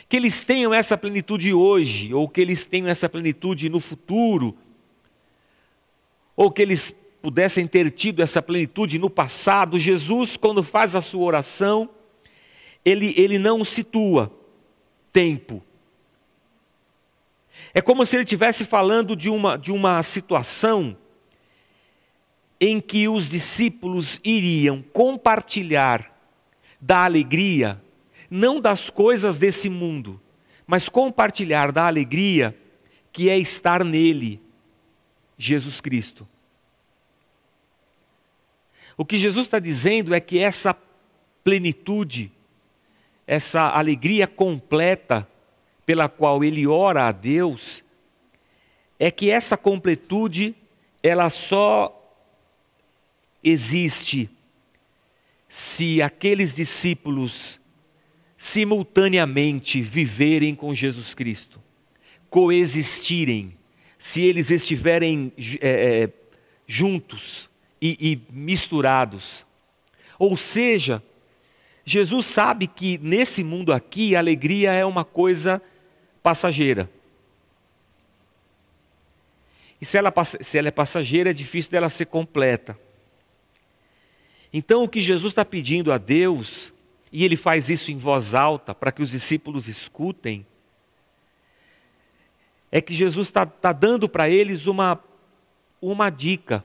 Que 0.08 0.16
eles 0.16 0.46
tenham 0.46 0.74
essa 0.74 0.98
plenitude 0.98 1.54
hoje, 1.54 2.14
ou 2.14 2.30
que 2.30 2.40
eles 2.40 2.64
tenham 2.64 2.88
essa 2.88 3.10
plenitude 3.10 3.68
no 3.68 3.82
futuro, 3.82 4.58
ou 6.38 6.50
que 6.50 6.62
eles 6.62 6.96
pudessem 7.26 7.66
ter 7.66 7.90
tido 7.90 8.22
essa 8.22 8.40
plenitude 8.40 9.00
no 9.00 9.10
passado. 9.10 9.80
Jesus, 9.80 10.38
quando 10.38 10.62
faz 10.62 10.94
a 10.94 11.02
sua 11.02 11.24
oração, 11.24 11.90
ele, 12.86 13.16
ele 13.18 13.40
não 13.40 13.66
situa 13.66 14.32
tempo. 15.12 15.64
É 17.74 17.82
como 17.82 18.06
se 18.06 18.16
ele 18.16 18.22
estivesse 18.22 18.64
falando 18.64 19.16
de 19.16 19.28
uma, 19.28 19.58
de 19.58 19.72
uma 19.72 20.04
situação 20.04 20.96
em 22.62 22.80
que 22.80 23.08
os 23.08 23.28
discípulos 23.28 24.22
iriam 24.24 24.84
compartilhar 24.94 26.16
da 26.80 27.06
alegria, 27.06 27.82
não 28.30 28.62
das 28.62 28.92
coisas 28.92 29.40
desse 29.40 29.68
mundo, 29.68 30.22
mas 30.68 30.88
compartilhar 30.88 31.72
da 31.72 31.88
alegria 31.88 32.56
que 33.12 33.32
é 33.32 33.40
estar 33.40 33.84
nele, 33.84 34.40
Jesus 35.40 35.82
Cristo. 35.82 36.28
O 38.98 39.06
que 39.06 39.18
Jesus 39.18 39.48
está 39.48 39.60
dizendo 39.60 40.14
é 40.14 40.20
que 40.20 40.40
essa 40.40 40.76
plenitude, 41.44 42.32
essa 43.28 43.70
alegria 43.70 44.26
completa 44.26 45.28
pela 45.86 46.08
qual 46.08 46.44
ele 46.44 46.66
ora 46.66 47.08
a 47.08 47.12
Deus, 47.12 47.84
é 48.98 49.12
que 49.12 49.30
essa 49.30 49.58
completude, 49.58 50.56
ela 51.04 51.30
só 51.30 51.92
existe 53.44 54.30
se 55.50 56.02
aqueles 56.02 56.56
discípulos 56.56 57.60
simultaneamente 58.38 59.82
viverem 59.82 60.56
com 60.56 60.74
Jesus 60.74 61.14
Cristo, 61.14 61.62
coexistirem, 62.30 63.58
se 64.00 64.22
eles 64.22 64.50
estiverem 64.50 65.32
é, 65.62 66.10
juntos 66.68 67.50
e, 67.82 67.98
e 68.00 68.34
misturados. 68.34 69.46
Ou 70.18 70.38
seja, 70.38 71.04
Jesus 71.86 72.26
sabe 72.26 72.68
que 72.68 72.98
nesse 72.98 73.44
mundo 73.44 73.72
aqui 73.72 74.16
a 74.16 74.20
alegria 74.20 74.72
é 74.72 74.86
uma 74.86 75.06
coisa 75.06 75.62
passageira. 76.24 76.90
E 79.80 79.86
se 79.86 79.98
ela, 79.98 80.12
se 80.24 80.58
ela 80.58 80.70
é 80.70 80.72
passageira, 80.72 81.30
é 81.30 81.34
difícil 81.34 81.72
dela 81.72 81.90
ser 81.90 82.06
completa. 82.06 82.78
Então, 84.52 84.84
o 84.84 84.90
que 84.90 85.02
Jesus 85.02 85.32
está 85.32 85.44
pedindo 85.44 85.92
a 85.92 85.98
Deus, 85.98 86.74
e 87.12 87.24
ele 87.26 87.36
faz 87.36 87.70
isso 87.70 87.92
em 87.92 87.98
voz 87.98 88.34
alta 88.34 88.74
para 88.74 88.92
que 88.92 89.04
os 89.04 89.12
discípulos 89.12 89.68
escutem, 89.68 90.46
é 92.72 92.82
que 92.82 92.94
Jesus 92.94 93.28
está 93.28 93.46
tá 93.46 93.72
dando 93.72 94.10
para 94.10 94.30
eles 94.30 94.66
uma, 94.66 95.00
uma 95.82 96.10
dica, 96.10 96.64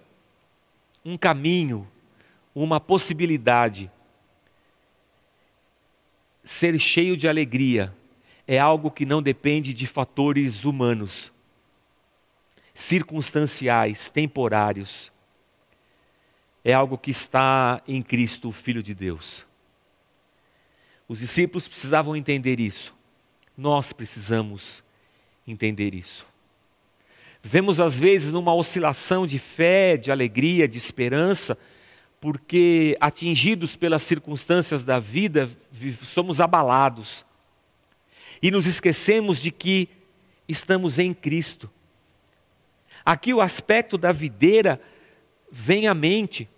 um 1.04 1.16
caminho, 1.16 1.86
uma 2.54 2.80
possibilidade. 2.80 3.90
Ser 6.42 6.78
cheio 6.78 7.16
de 7.16 7.28
alegria 7.28 7.94
é 8.46 8.58
algo 8.58 8.90
que 8.90 9.06
não 9.06 9.22
depende 9.22 9.72
de 9.72 9.86
fatores 9.86 10.64
humanos, 10.64 11.32
circunstanciais, 12.74 14.08
temporários 14.08 15.12
é 16.64 16.72
algo 16.72 16.98
que 16.98 17.10
está 17.10 17.82
em 17.86 18.02
Cristo, 18.02 18.48
o 18.48 18.52
Filho 18.52 18.82
de 18.82 18.94
Deus. 18.94 19.44
Os 21.08 21.18
discípulos 21.18 21.66
precisavam 21.66 22.14
entender 22.14 22.60
isso. 22.60 22.94
Nós 23.56 23.92
precisamos 23.92 24.82
entender 25.46 25.94
isso. 25.94 26.26
Vemos 27.42 27.80
às 27.80 27.98
vezes 27.98 28.32
numa 28.32 28.54
oscilação 28.54 29.26
de 29.26 29.38
fé, 29.38 29.96
de 29.96 30.10
alegria, 30.10 30.68
de 30.68 30.76
esperança, 30.76 31.56
porque 32.20 32.96
atingidos 33.00 33.76
pelas 33.76 34.02
circunstâncias 34.02 34.82
da 34.82 35.00
vida, 35.00 35.48
somos 36.02 36.40
abalados. 36.40 37.24
E 38.42 38.50
nos 38.50 38.66
esquecemos 38.66 39.40
de 39.40 39.50
que 39.50 39.88
estamos 40.46 40.98
em 40.98 41.14
Cristo. 41.14 41.70
Aqui 43.04 43.32
o 43.32 43.40
aspecto 43.40 43.96
da 43.96 44.12
videira 44.12 44.80
vem 45.50 45.88
à 45.88 45.94
mente. 45.94 46.48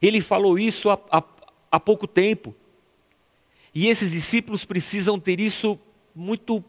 Ele 0.00 0.20
falou 0.20 0.58
isso 0.58 0.88
há, 0.88 0.98
há, 1.10 1.22
há 1.70 1.80
pouco 1.80 2.06
tempo. 2.06 2.54
E 3.74 3.88
esses 3.88 4.12
discípulos 4.12 4.64
precisam 4.64 5.20
ter 5.20 5.38
isso 5.38 5.78
muito 6.14 6.64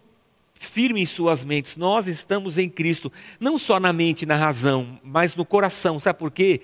firme 0.59 1.01
em 1.01 1.05
suas 1.05 1.43
mentes. 1.43 1.77
Nós 1.77 2.07
estamos 2.07 2.57
em 2.57 2.69
Cristo, 2.69 3.11
não 3.39 3.57
só 3.57 3.79
na 3.79 3.93
mente, 3.93 4.25
na 4.25 4.35
razão, 4.35 4.99
mas 5.01 5.35
no 5.35 5.45
coração. 5.45 5.99
Sabe 5.99 6.19
por 6.19 6.29
quê? 6.29 6.61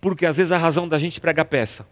Porque 0.00 0.26
às 0.26 0.36
vezes 0.36 0.52
a 0.52 0.58
razão 0.58 0.88
da 0.88 0.98
gente 0.98 1.20
prega 1.20 1.44
peça. 1.44 1.86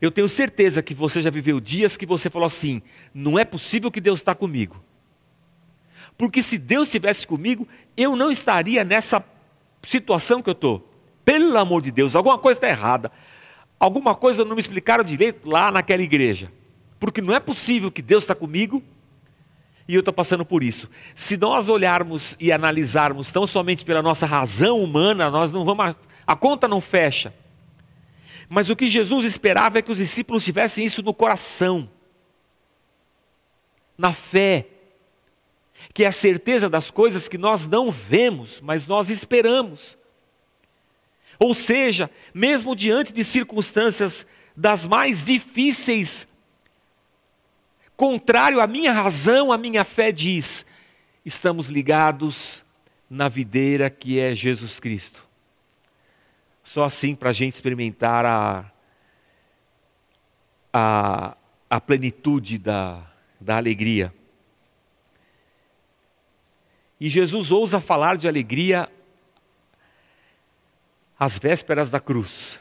Eu 0.00 0.10
tenho 0.10 0.28
certeza 0.28 0.82
que 0.82 0.94
você 0.94 1.20
já 1.20 1.28
viveu 1.28 1.60
dias 1.60 1.96
que 1.96 2.06
você 2.06 2.30
falou 2.30 2.46
assim: 2.46 2.80
não 3.12 3.38
é 3.38 3.44
possível 3.44 3.90
que 3.90 4.00
Deus 4.00 4.20
está 4.20 4.34
comigo. 4.34 4.82
Porque 6.16 6.42
se 6.42 6.56
Deus 6.56 6.88
estivesse 6.88 7.26
comigo, 7.26 7.66
eu 7.96 8.14
não 8.14 8.30
estaria 8.30 8.84
nessa 8.84 9.24
situação 9.82 10.40
que 10.40 10.48
eu 10.48 10.52
estou. 10.52 10.88
Pelo 11.24 11.56
amor 11.58 11.82
de 11.82 11.90
Deus, 11.90 12.14
alguma 12.14 12.38
coisa 12.38 12.58
está 12.58 12.68
errada. 12.68 13.10
Alguma 13.78 14.14
coisa 14.14 14.44
não 14.44 14.54
me 14.54 14.60
explicaram 14.60 15.02
direito 15.02 15.48
lá 15.48 15.70
naquela 15.72 16.02
igreja. 16.02 16.52
Porque 17.00 17.20
não 17.20 17.34
é 17.34 17.40
possível 17.40 17.90
que 17.90 18.02
Deus 18.02 18.22
está 18.22 18.34
comigo 18.34 18.82
e 19.88 19.94
eu 19.94 20.00
estou 20.00 20.14
passando 20.14 20.44
por 20.44 20.62
isso. 20.62 20.88
Se 21.14 21.36
nós 21.36 21.68
olharmos 21.68 22.36
e 22.38 22.52
analisarmos 22.52 23.32
tão 23.32 23.46
somente 23.46 23.84
pela 23.84 24.02
nossa 24.02 24.26
razão 24.26 24.82
humana, 24.82 25.30
nós 25.30 25.50
não 25.50 25.64
vamos. 25.64 25.96
A 26.26 26.36
conta 26.36 26.68
não 26.68 26.80
fecha. 26.80 27.34
Mas 28.48 28.68
o 28.68 28.76
que 28.76 28.88
Jesus 28.88 29.24
esperava 29.24 29.78
é 29.78 29.82
que 29.82 29.90
os 29.90 29.98
discípulos 29.98 30.44
tivessem 30.44 30.84
isso 30.84 31.02
no 31.02 31.14
coração, 31.14 31.88
na 33.96 34.12
fé, 34.12 34.66
que 35.94 36.04
é 36.04 36.06
a 36.06 36.12
certeza 36.12 36.68
das 36.68 36.90
coisas 36.90 37.28
que 37.28 37.38
nós 37.38 37.66
não 37.66 37.90
vemos, 37.90 38.60
mas 38.60 38.86
nós 38.86 39.10
esperamos. 39.10 39.96
Ou 41.38 41.54
seja, 41.54 42.10
mesmo 42.32 42.76
diante 42.76 43.12
de 43.12 43.24
circunstâncias 43.24 44.26
das 44.56 44.86
mais 44.86 45.24
difíceis, 45.24 46.28
contrário 48.02 48.60
à 48.60 48.66
minha 48.66 48.92
razão, 48.92 49.52
a 49.52 49.56
minha 49.56 49.84
fé 49.84 50.10
diz, 50.10 50.66
estamos 51.24 51.68
ligados 51.68 52.64
na 53.08 53.28
videira 53.28 53.88
que 53.88 54.18
é 54.18 54.34
Jesus 54.34 54.80
Cristo. 54.80 55.24
Só 56.64 56.82
assim 56.82 57.14
para 57.14 57.30
a 57.30 57.32
gente 57.32 57.52
experimentar 57.52 58.26
a, 58.26 58.72
a, 60.72 61.36
a 61.70 61.80
plenitude 61.80 62.58
da, 62.58 63.08
da 63.40 63.56
alegria. 63.56 64.12
E 66.98 67.08
Jesus 67.08 67.52
ousa 67.52 67.78
falar 67.78 68.16
de 68.16 68.26
alegria 68.26 68.90
às 71.16 71.38
vésperas 71.38 71.88
da 71.88 72.00
cruz. 72.00 72.58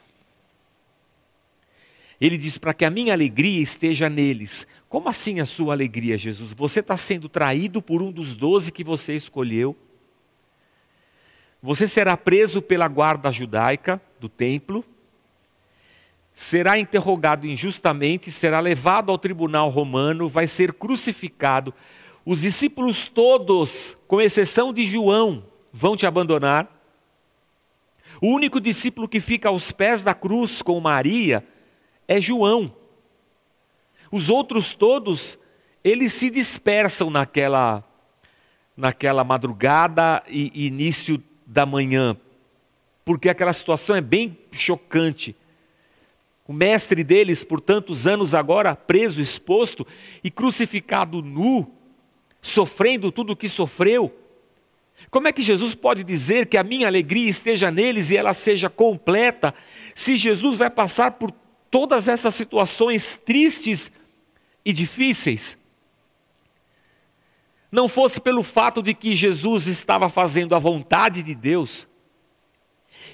Ele 2.22 2.38
diz: 2.38 2.58
para 2.58 2.74
que 2.74 2.86
a 2.86 2.90
minha 2.90 3.12
alegria 3.12 3.62
esteja 3.62 4.08
neles. 4.08 4.66
Como 4.88 5.10
assim 5.10 5.40
a 5.40 5.46
sua 5.46 5.74
alegria, 5.74 6.18
Jesus? 6.18 6.54
Você 6.54 6.80
está 6.80 6.96
sendo 6.96 7.28
traído 7.28 7.82
por 7.82 8.02
um 8.02 8.12
dos 8.12 8.36
doze 8.36 8.72
que 8.72 8.84
você 8.84 9.16
escolheu. 9.16 9.76
Você 11.62 11.88
será 11.88 12.16
preso 12.16 12.62
pela 12.62 12.88
guarda 12.88 13.32
judaica 13.32 14.00
do 14.20 14.30
templo. 14.30 14.86
Será 16.34 16.80
interrogado 16.80 17.48
injustamente, 17.48 18.32
será 18.32 18.60
levado 18.60 19.12
ao 19.12 19.18
tribunal 19.18 19.70
romano, 19.70 20.30
vai 20.30 20.48
ser 20.48 20.74
crucificado 20.74 21.74
os 22.26 22.42
discípulos 22.42 23.08
todos, 23.08 23.98
com 24.08 24.22
exceção 24.22 24.72
de 24.72 24.84
João, 24.84 25.44
vão 25.74 25.96
te 25.96 26.06
abandonar. 26.06 26.70
O 28.22 28.28
único 28.28 28.62
discípulo 28.62 29.08
que 29.08 29.20
fica 29.20 29.50
aos 29.50 29.72
pés 29.72 30.04
da 30.04 30.14
cruz 30.14 30.62
com 30.62 30.80
Maria 30.80 31.44
é 32.12 32.20
João. 32.20 32.76
Os 34.12 34.28
outros 34.28 34.74
todos, 34.74 35.40
eles 35.82 36.12
se 36.12 36.30
dispersam 36.30 37.10
naquela, 37.10 37.84
naquela 38.76 39.24
madrugada 39.24 40.22
e 40.28 40.68
início 40.68 41.24
da 41.46 41.66
manhã, 41.66 42.18
porque 43.06 43.30
aquela 43.30 43.54
situação 43.54 43.96
é 43.96 44.02
bem 44.02 44.38
chocante. 44.52 45.34
O 46.46 46.52
mestre 46.52 47.02
deles, 47.02 47.46
por 47.46 47.62
tantos 47.62 48.06
anos 48.06 48.34
agora 48.34 48.76
preso, 48.76 49.22
exposto 49.22 49.88
e 50.22 50.30
crucificado 50.30 51.22
nu, 51.22 51.72
sofrendo 52.42 53.10
tudo 53.10 53.32
o 53.32 53.38
que 53.38 53.48
sofreu. 53.48 54.14
Como 55.10 55.30
é 55.30 55.32
que 55.32 55.42
Jesus 55.42 55.76
pode 55.76 56.04
dizer 56.04 56.48
que 56.48 56.58
a 56.58 56.64
minha 56.64 56.88
alegria 56.88 57.30
esteja 57.30 57.72
neles 57.72 58.12
e 58.12 58.18
ela 58.18 58.34
seja 58.34 58.70
completa, 58.70 59.54
se 59.96 60.18
Jesus 60.18 60.58
vai 60.58 60.70
passar 60.70 61.12
por 61.12 61.32
todas 61.72 62.08
essas 62.08 62.36
situações 62.36 63.20
tristes 63.26 63.92
e 64.64 64.72
difíceis? 64.72 65.58
Não 67.72 67.88
fosse 67.88 68.22
pelo 68.22 68.44
fato 68.44 68.84
de 68.84 68.94
que 68.94 69.16
Jesus 69.16 69.66
estava 69.66 70.10
fazendo 70.10 70.54
a 70.54 70.60
vontade 70.60 71.24
de 71.24 71.34
Deus, 71.34 71.88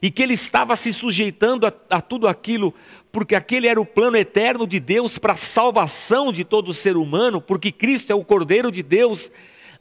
e 0.01 0.11
que 0.11 0.21
ele 0.21 0.33
estava 0.33 0.75
se 0.75 0.93
sujeitando 0.93 1.65
a, 1.65 1.73
a, 1.89 2.01
tudo 2.01 2.27
aquilo, 2.27 2.73
porque 3.11 3.35
aquele 3.35 3.67
era 3.67 3.79
o 3.79 3.85
plano 3.85 4.17
eterno 4.17 4.67
de 4.67 4.79
Deus 4.79 5.17
para 5.17 5.33
a 5.33 5.37
salvação 5.37 6.31
de 6.31 6.43
todo 6.43 6.73
ser 6.73 6.97
humano, 6.97 7.41
porque 7.41 7.71
Cristo 7.71 8.11
é 8.11 8.15
o 8.15 8.25
Cordeiro 8.25 8.71
de 8.71 8.83
Deus 8.83 9.31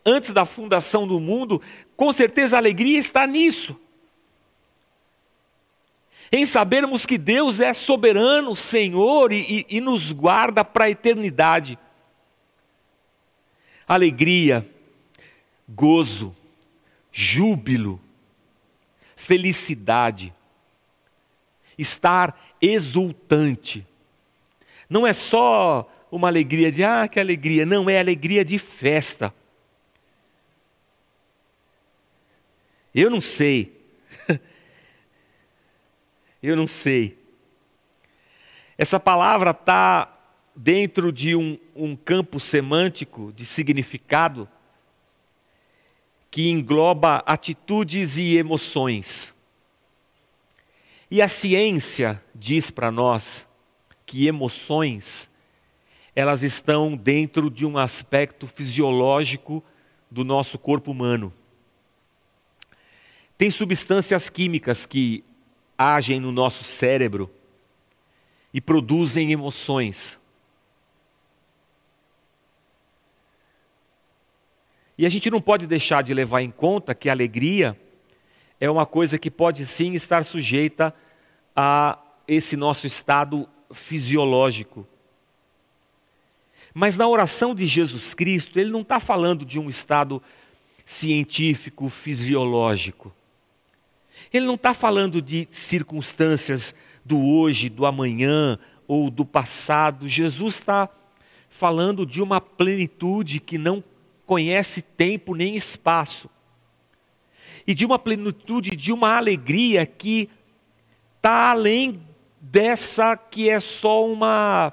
antes 0.05 0.33
da 0.33 0.45
fundação 0.45 1.07
do 1.07 1.19
mundo, 1.19 1.61
com 1.97 2.13
certeza 2.13 2.57
a 2.57 2.61
alegria 2.61 2.99
está 2.99 3.27
nisso. 3.27 3.77
Em 6.31 6.45
sabermos 6.45 7.07
que 7.07 7.17
Deus 7.17 7.61
é 7.61 7.73
soberano, 7.73 8.57
Senhor 8.57 9.33
e, 9.33 9.65
e, 9.71 9.77
e 9.77 9.81
nos 9.81 10.13
guarda 10.13 10.65
para 10.65 10.87
a 10.87 10.91
eternidade. 10.91 11.79
Alegria, 13.87 14.69
gozo, 15.69 16.35
júbilo, 17.13 18.01
felicidade, 19.15 20.33
estar 21.79 22.57
exultante. 22.61 23.87
Não 24.89 25.07
é 25.07 25.13
só 25.13 25.91
uma 26.11 26.29
alegria 26.29 26.71
de, 26.73 26.85
ah, 26.85 27.07
que 27.09 27.21
alegria, 27.21 27.65
não, 27.67 27.89
é 27.89 27.99
alegria 27.99 28.45
de 28.45 28.59
festa. 28.59 29.33
Eu 32.95 33.11
não 33.11 33.21
sei. 33.21 33.76
Eu 36.47 36.55
não 36.55 36.69
sei. 36.69 37.19
Essa 38.79 39.01
palavra 39.01 39.51
está 39.51 40.17
dentro 40.55 41.11
de 41.11 41.35
um, 41.35 41.59
um 41.75 41.97
campo 41.97 42.39
semântico 42.39 43.33
de 43.33 43.45
significado 43.45 44.49
que 46.31 46.49
engloba 46.49 47.25
atitudes 47.27 48.17
e 48.17 48.37
emoções. 48.37 49.35
E 51.11 51.21
a 51.21 51.27
ciência 51.27 52.23
diz 52.33 52.71
para 52.71 52.93
nós 52.93 53.45
que 54.07 54.29
emoções 54.29 55.29
elas 56.15 56.45
estão 56.45 56.97
dentro 56.97 57.51
de 57.51 57.67
um 57.67 57.77
aspecto 57.77 58.47
fisiológico 58.47 59.65
do 60.09 60.23
nosso 60.23 60.61
corpo 60.61 60.93
humano. 60.93 61.33
Tem 63.37 63.51
substâncias 63.51 64.31
químicas 64.31 64.87
que 64.87 65.25
agem 65.79 66.21
no 66.21 66.33
nosso 66.33 66.65
cérebro 66.65 67.31
e 68.53 68.61
produzem 68.61 69.33
emoções. 69.33 70.19
E 74.99 75.05
a 75.05 75.09
gente 75.09 75.31
não 75.31 75.41
pode 75.41 75.67
deixar 75.67 76.03
de 76.03 76.15
levar 76.15 76.41
em 76.41 76.51
conta 76.51 76.95
que 76.95 77.09
a 77.09 77.13
alegria 77.13 77.79
é 78.59 78.71
uma 78.71 78.87
coisa 78.87 79.19
que 79.19 79.31
pode 79.31 79.67
sim 79.67 79.93
estar 79.93 80.25
sujeita 80.25 80.95
a 81.55 81.99
esse 82.27 82.57
nosso 82.57 82.87
estado 82.87 83.47
fisiológico. 83.71 84.87
Mas 86.73 86.97
na 86.97 87.07
oração 87.07 87.55
de 87.55 87.67
Jesus 87.67 88.15
Cristo, 88.15 88.59
ele 88.59 88.71
não 88.71 88.81
está 88.81 88.99
falando 88.99 89.45
de 89.45 89.59
um 89.59 89.69
estado 89.69 90.23
científico, 90.85 91.89
fisiológico. 91.89 93.15
Ele 94.37 94.47
não 94.47 94.55
está 94.55 94.75
falando 94.75 95.23
de 95.23 95.49
circunstâncias 95.51 96.75
do 97.05 97.19
hoje, 97.19 97.69
do 97.69 97.87
amanhã 97.87 98.59
ou 98.87 99.11
do 99.11 99.25
passado. 99.25 100.07
Jesus 100.07 100.57
está 100.57 100.89
falando 101.49 102.05
de 102.05 102.21
uma 102.21 102.41
plenitude 102.41 103.41
que 103.41 103.57
não 103.57 103.83
conhece 104.27 104.83
tempo 104.83 105.35
nem 105.35 105.57
espaço. 105.57 106.29
E 107.67 107.75
de 107.75 107.87
uma 107.87 107.99
plenitude, 107.99 108.77
de 108.77 108.93
uma 108.93 109.17
alegria 109.17 109.87
que 109.87 110.29
está 111.17 111.51
além 111.51 111.95
dessa 112.41 113.17
que 113.17 113.49
é 113.49 113.59
só 113.59 114.07
uma 114.07 114.73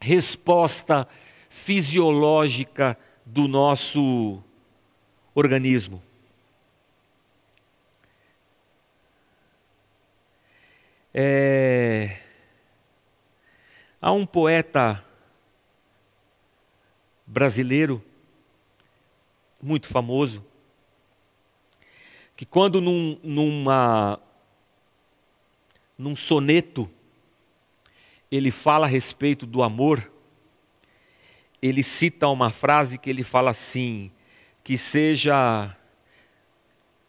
resposta 0.00 1.06
fisiológica 1.48 2.98
do 3.24 3.46
nosso 3.46 4.42
organismo. 5.34 6.02
É... 11.12 12.16
Há 14.00 14.12
um 14.12 14.24
poeta 14.24 15.04
brasileiro 17.26 18.02
muito 19.62 19.88
famoso, 19.88 20.44
que 22.34 22.46
quando 22.46 22.80
num, 22.80 23.18
numa, 23.22 24.18
num 25.98 26.16
soneto 26.16 26.90
ele 28.30 28.50
fala 28.50 28.86
a 28.86 28.88
respeito 28.88 29.44
do 29.44 29.62
amor, 29.62 30.10
ele 31.60 31.82
cita 31.82 32.26
uma 32.28 32.50
frase 32.50 32.96
que 32.96 33.10
ele 33.10 33.22
fala 33.22 33.50
assim, 33.50 34.10
que 34.64 34.78
seja, 34.78 35.76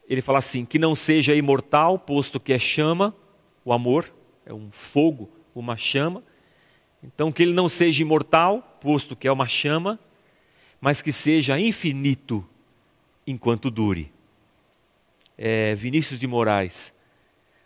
ele 0.09 0.21
fala 0.21 0.39
assim, 0.39 0.65
que 0.65 0.77
não 0.77 0.93
seja 0.93 1.33
imortal, 1.33 1.97
posto 1.97 2.39
que 2.39 2.51
é 2.51 2.59
chama, 2.59 3.15
o 3.63 3.73
amor 3.73 4.13
é 4.45 4.53
um 4.53 4.71
fogo, 4.71 5.29
uma 5.53 5.77
chama, 5.77 6.23
então 7.03 7.31
que 7.31 7.41
ele 7.43 7.53
não 7.53 7.67
seja 7.67 8.01
imortal, 8.01 8.61
posto 8.81 9.15
que 9.15 9.27
é 9.27 9.31
uma 9.31 9.47
chama, 9.47 9.99
mas 10.79 11.01
que 11.01 11.11
seja 11.11 11.59
infinito 11.59 12.47
enquanto 13.25 13.69
dure. 13.69 14.11
É 15.37 15.75
Vinícius 15.75 16.19
de 16.19 16.27
Moraes. 16.27 16.93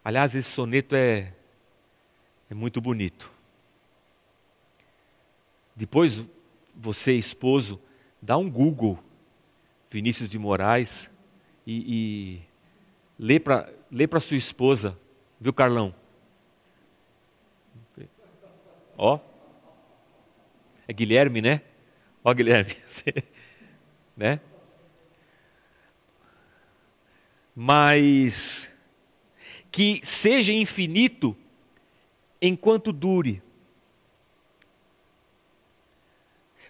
Aliás, 0.04 0.36
esse 0.36 0.50
soneto 0.50 0.96
é, 0.96 1.34
é 2.50 2.54
muito 2.54 2.80
bonito. 2.80 3.32
Depois, 5.76 6.24
você, 6.76 7.14
esposo, 7.14 7.80
dá 8.22 8.38
um 8.38 8.50
Google, 8.50 9.00
Vinícius 9.90 10.30
de 10.30 10.38
Moraes, 10.38 11.10
e, 11.66 11.84
e 11.88 12.42
lê 13.18 13.40
para 13.40 13.70
lê 13.92 14.08
sua 14.20 14.38
esposa, 14.38 14.98
viu, 15.40 15.54
Carlão? 15.54 15.94
Ó, 18.98 19.20
é 20.88 20.94
Guilherme, 20.94 21.42
né? 21.42 21.62
Ó, 22.24 22.34
Guilherme, 22.34 22.76
né? 24.16 24.40
Mas 27.56 28.68
que 29.72 30.00
seja 30.06 30.54
infinito 30.54 31.36
enquanto 32.42 32.94
dure. 32.94 33.42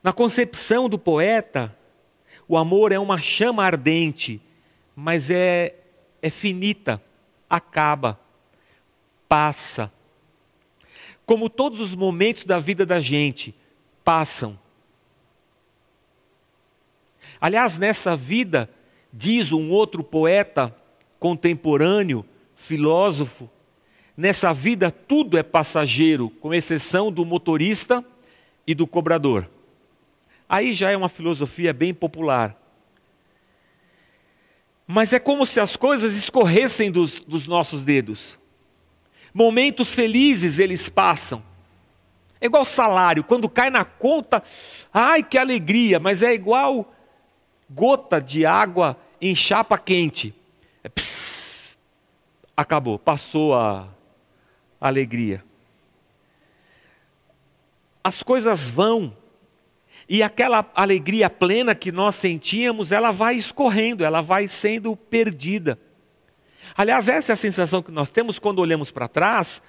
Na 0.01 0.13
concepção 0.13 0.88
do 0.89 0.97
poeta, 0.97 1.75
o 2.47 2.58
amor 2.58 2.91
é 2.91 2.99
uma 2.99 3.21
chama 3.21 3.63
ardente, 3.63 4.41
mas 4.95 5.30
é, 5.30 5.75
é 6.21 6.30
finita, 6.30 7.01
acaba, 7.49 8.19
passa. 9.27 9.91
Como 11.25 11.49
todos 11.49 11.79
os 11.79 11.95
momentos 11.95 12.43
da 12.43 12.59
vida 12.59 12.85
da 12.85 12.99
gente 12.99 13.55
passam. 14.03 14.57
Aliás, 17.41 17.77
nessa 17.77 18.15
vida, 18.15 18.69
diz 19.11 19.51
um 19.51 19.71
outro 19.71 20.03
poeta 20.03 20.75
contemporâneo, 21.19 22.25
filósofo, 22.55 23.49
nessa 24.15 24.53
vida 24.53 24.91
tudo 24.91 25.38
é 25.38 25.43
passageiro, 25.43 26.29
com 26.29 26.53
exceção 26.53 27.11
do 27.11 27.25
motorista 27.25 28.05
e 28.65 28.73
do 28.73 28.85
cobrador. 28.85 29.49
Aí 30.47 30.75
já 30.75 30.91
é 30.91 30.97
uma 30.97 31.09
filosofia 31.09 31.73
bem 31.73 31.93
popular. 31.93 32.55
Mas 34.88 35.11
é 35.13 35.19
como 35.19 35.45
se 35.45 35.59
as 35.59 35.75
coisas 35.75 36.15
escorressem 36.15 36.91
dos, 36.91 37.21
dos 37.21 37.47
nossos 37.47 37.81
dedos. 37.81 38.38
Momentos 39.37 39.93
felizes 39.93 40.59
eles 40.59 40.87
passam. 40.87 41.43
É 42.39 42.45
igual 42.45 42.63
salário, 42.63 43.21
quando 43.21 43.49
cai 43.49 43.69
na 43.69 43.83
conta, 43.83 44.41
ai 44.93 45.21
que 45.21 45.37
alegria, 45.37 45.99
mas 45.99 46.23
é 46.23 46.33
igual 46.33 46.89
gota 47.69 48.21
de 48.21 48.45
água 48.45 48.97
em 49.19 49.35
chapa 49.35 49.77
quente. 49.77 50.33
É, 50.81 50.89
acabou, 52.55 52.97
passou 52.97 53.53
a 53.53 53.89
alegria. 54.79 55.43
As 58.01 58.23
coisas 58.23 58.69
vão 58.69 59.17
e 60.07 60.23
aquela 60.23 60.65
alegria 60.73 61.29
plena 61.29 61.75
que 61.75 61.91
nós 61.91 62.15
sentíamos, 62.15 62.93
ela 62.93 63.11
vai 63.11 63.35
escorrendo, 63.35 64.05
ela 64.05 64.21
vai 64.21 64.47
sendo 64.47 64.95
perdida. 64.95 65.77
Aliás, 66.75 67.08
essa 67.08 67.32
é 67.32 67.34
a 67.34 67.38
sensação 67.38 67.84
que 67.84 67.91
nós 67.91 68.10
temos 68.10 68.39
quando 68.39 68.60
olhamos 68.60 68.91
para 68.91 69.08
trás 69.08 69.62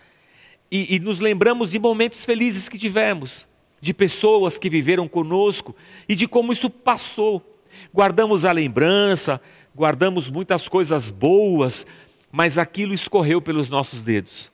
e, 0.71 0.97
e 0.97 0.99
nos 0.99 1.21
lembramos 1.21 1.71
de 1.71 1.79
momentos 1.79 2.25
felizes 2.25 2.69
que 2.69 2.79
tivemos, 2.79 3.47
de 3.81 3.93
pessoas 3.93 4.59
que 4.59 4.71
viveram 4.71 5.07
conosco 5.07 5.75
e 6.09 6.15
de 6.15 6.27
como 6.27 6.53
isso 6.53 6.71
passou. 6.71 7.61
Guardamos 7.93 8.45
a 8.45 8.53
lembrança, 8.53 9.41
guardamos 9.75 10.31
muitas 10.31 10.69
coisas 10.69 11.11
boas, 11.11 11.87
mas 12.33 12.59
aquilo 12.59 12.95
escorreu 12.95 13.41
pelos 13.41 13.69
nossos 13.69 14.01
dedos. 14.01 14.51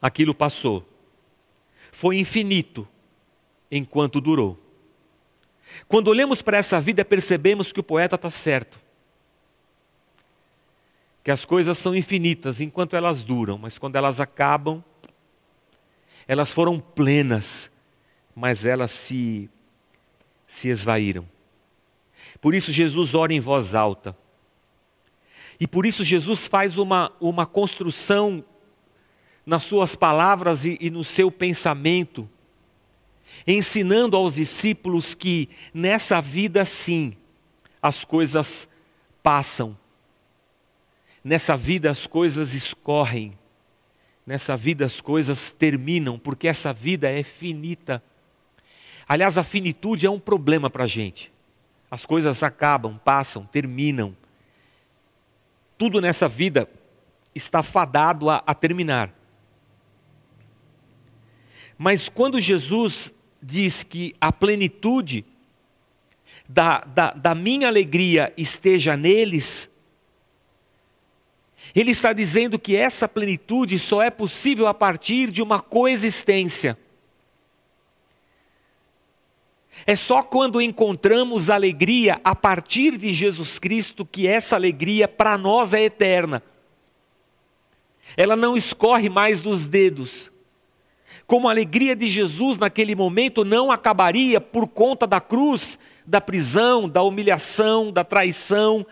Aquilo 0.00 0.34
passou. 0.34 0.88
Foi 1.92 2.18
infinito 2.18 2.86
enquanto 3.70 4.20
durou. 4.20 4.58
Quando 5.86 6.08
olhamos 6.08 6.42
para 6.42 6.58
essa 6.58 6.80
vida, 6.80 7.04
percebemos 7.04 7.72
que 7.72 7.80
o 7.80 7.84
poeta 7.84 8.16
está 8.16 8.30
certo. 8.30 8.78
Que 11.22 11.30
as 11.30 11.44
coisas 11.44 11.76
são 11.76 11.94
infinitas 11.94 12.60
enquanto 12.60 12.96
elas 12.96 13.22
duram, 13.22 13.58
mas 13.58 13.78
quando 13.78 13.96
elas 13.96 14.20
acabam, 14.20 14.82
elas 16.26 16.52
foram 16.52 16.78
plenas, 16.78 17.70
mas 18.34 18.64
elas 18.64 18.92
se, 18.92 19.50
se 20.46 20.68
esvaíram. 20.68 21.28
Por 22.40 22.54
isso, 22.54 22.72
Jesus 22.72 23.14
ora 23.14 23.32
em 23.32 23.40
voz 23.40 23.74
alta. 23.74 24.16
E 25.60 25.66
por 25.66 25.84
isso, 25.84 26.04
Jesus 26.04 26.46
faz 26.46 26.78
uma, 26.78 27.12
uma 27.20 27.44
construção 27.46 28.44
nas 29.44 29.62
suas 29.62 29.96
palavras 29.96 30.64
e, 30.64 30.78
e 30.80 30.90
no 30.90 31.02
seu 31.02 31.30
pensamento 31.30 32.28
ensinando 33.46 34.16
aos 34.16 34.34
discípulos 34.34 35.14
que 35.14 35.48
nessa 35.72 36.20
vida 36.20 36.64
sim 36.64 37.16
as 37.80 38.04
coisas 38.04 38.68
passam. 39.22 39.76
Nessa 41.28 41.58
vida 41.58 41.90
as 41.90 42.06
coisas 42.06 42.54
escorrem. 42.54 43.38
Nessa 44.26 44.56
vida 44.56 44.86
as 44.86 44.98
coisas 44.98 45.50
terminam, 45.50 46.18
porque 46.18 46.48
essa 46.48 46.72
vida 46.72 47.06
é 47.10 47.22
finita. 47.22 48.02
Aliás, 49.06 49.36
a 49.36 49.42
finitude 49.42 50.06
é 50.06 50.10
um 50.10 50.18
problema 50.18 50.70
para 50.70 50.84
a 50.84 50.86
gente. 50.86 51.30
As 51.90 52.06
coisas 52.06 52.42
acabam, 52.42 52.96
passam, 52.96 53.44
terminam. 53.44 54.16
Tudo 55.76 56.00
nessa 56.00 56.26
vida 56.26 56.66
está 57.34 57.62
fadado 57.62 58.30
a, 58.30 58.42
a 58.46 58.54
terminar. 58.54 59.12
Mas 61.76 62.08
quando 62.08 62.40
Jesus 62.40 63.12
diz 63.42 63.84
que 63.84 64.14
a 64.18 64.32
plenitude 64.32 65.26
da, 66.48 66.80
da, 66.80 67.10
da 67.10 67.34
minha 67.34 67.68
alegria 67.68 68.32
esteja 68.34 68.96
neles, 68.96 69.67
ele 71.80 71.90
está 71.90 72.12
dizendo 72.12 72.58
que 72.58 72.76
essa 72.76 73.08
plenitude 73.08 73.78
só 73.78 74.02
é 74.02 74.10
possível 74.10 74.66
a 74.66 74.74
partir 74.74 75.30
de 75.30 75.42
uma 75.42 75.60
coexistência. 75.60 76.78
É 79.86 79.94
só 79.94 80.22
quando 80.22 80.60
encontramos 80.60 81.50
alegria 81.50 82.20
a 82.24 82.34
partir 82.34 82.96
de 82.96 83.12
Jesus 83.12 83.58
Cristo 83.58 84.04
que 84.04 84.26
essa 84.26 84.56
alegria 84.56 85.06
para 85.06 85.38
nós 85.38 85.72
é 85.72 85.82
eterna. 85.82 86.42
Ela 88.16 88.34
não 88.34 88.56
escorre 88.56 89.08
mais 89.08 89.40
dos 89.40 89.66
dedos 89.66 90.30
como 91.28 91.46
a 91.46 91.50
alegria 91.50 91.94
de 91.94 92.08
Jesus 92.08 92.56
naquele 92.56 92.94
momento 92.94 93.44
não 93.44 93.70
acabaria 93.70 94.40
por 94.40 94.66
conta 94.66 95.06
da 95.06 95.20
cruz, 95.20 95.78
da 96.06 96.22
prisão, 96.22 96.88
da 96.88 97.02
humilhação, 97.02 97.92
da 97.92 98.02
traição. 98.02 98.86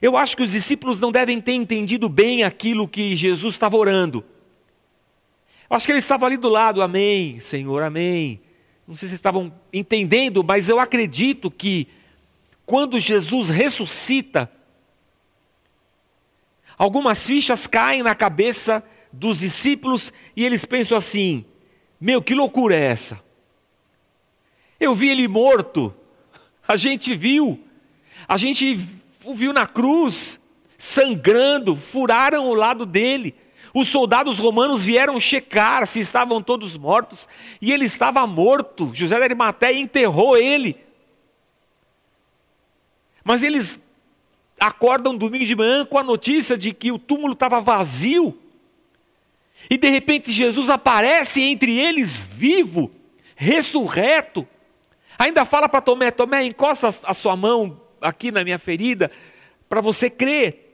Eu 0.00 0.16
acho 0.16 0.36
que 0.36 0.42
os 0.42 0.52
discípulos 0.52 1.00
não 1.00 1.10
devem 1.10 1.40
ter 1.40 1.52
entendido 1.52 2.08
bem 2.08 2.44
aquilo 2.44 2.88
que 2.88 3.16
Jesus 3.16 3.54
estava 3.54 3.76
orando. 3.76 4.24
Eu 5.68 5.76
acho 5.76 5.86
que 5.86 5.92
ele 5.92 5.98
estava 5.98 6.26
ali 6.26 6.36
do 6.36 6.48
lado, 6.48 6.82
amém, 6.82 7.40
Senhor, 7.40 7.82
amém. 7.82 8.40
Não 8.86 8.94
sei 8.94 9.08
se 9.08 9.14
estavam 9.14 9.52
entendendo, 9.72 10.44
mas 10.44 10.68
eu 10.68 10.78
acredito 10.78 11.50
que 11.50 11.88
quando 12.64 13.00
Jesus 13.00 13.48
ressuscita, 13.48 14.50
algumas 16.78 17.26
fichas 17.26 17.66
caem 17.66 18.02
na 18.02 18.14
cabeça 18.14 18.84
dos 19.12 19.40
discípulos 19.40 20.12
e 20.36 20.44
eles 20.44 20.64
pensam 20.64 20.96
assim: 20.96 21.44
meu, 22.00 22.22
que 22.22 22.34
loucura 22.34 22.76
é 22.76 22.84
essa? 22.84 23.20
Eu 24.78 24.94
vi 24.94 25.08
ele 25.08 25.26
morto, 25.26 25.92
a 26.68 26.76
gente 26.76 27.14
viu, 27.14 27.58
a 28.28 28.36
gente 28.36 28.78
o 29.26 29.34
viu 29.34 29.52
na 29.52 29.66
cruz, 29.66 30.38
sangrando, 30.78 31.74
furaram 31.74 32.48
o 32.48 32.54
lado 32.54 32.86
dele. 32.86 33.34
Os 33.74 33.88
soldados 33.88 34.38
romanos 34.38 34.84
vieram 34.84 35.20
checar 35.20 35.86
se 35.86 36.00
estavam 36.00 36.40
todos 36.40 36.76
mortos, 36.76 37.28
e 37.60 37.72
ele 37.72 37.84
estava 37.84 38.26
morto. 38.26 38.90
José 38.94 39.16
de 39.16 39.22
Arimateia 39.22 39.78
enterrou 39.78 40.36
ele. 40.36 40.78
Mas 43.24 43.42
eles 43.42 43.80
acordam 44.58 45.16
domingo 45.16 45.44
de 45.44 45.56
manhã 45.56 45.84
com 45.84 45.98
a 45.98 46.04
notícia 46.04 46.56
de 46.56 46.72
que 46.72 46.92
o 46.92 46.98
túmulo 46.98 47.32
estava 47.32 47.60
vazio. 47.60 48.38
E 49.68 49.76
de 49.76 49.88
repente 49.88 50.30
Jesus 50.30 50.70
aparece 50.70 51.42
entre 51.42 51.76
eles 51.76 52.22
vivo, 52.22 52.90
ressurreto. 53.34 54.46
Ainda 55.18 55.44
fala 55.44 55.68
para 55.68 55.80
Tomé: 55.80 56.10
Tomé, 56.12 56.44
encosta 56.44 56.88
a 57.02 57.12
sua 57.12 57.34
mão 57.34 57.85
aqui 58.00 58.30
na 58.30 58.44
minha 58.44 58.58
ferida, 58.58 59.10
para 59.68 59.80
você 59.80 60.08
crer. 60.08 60.66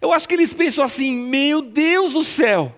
Eu 0.00 0.12
acho 0.12 0.28
que 0.28 0.34
eles 0.34 0.54
pensam 0.54 0.84
assim: 0.84 1.12
meu 1.12 1.62
Deus 1.62 2.12
do 2.12 2.24
céu. 2.24 2.74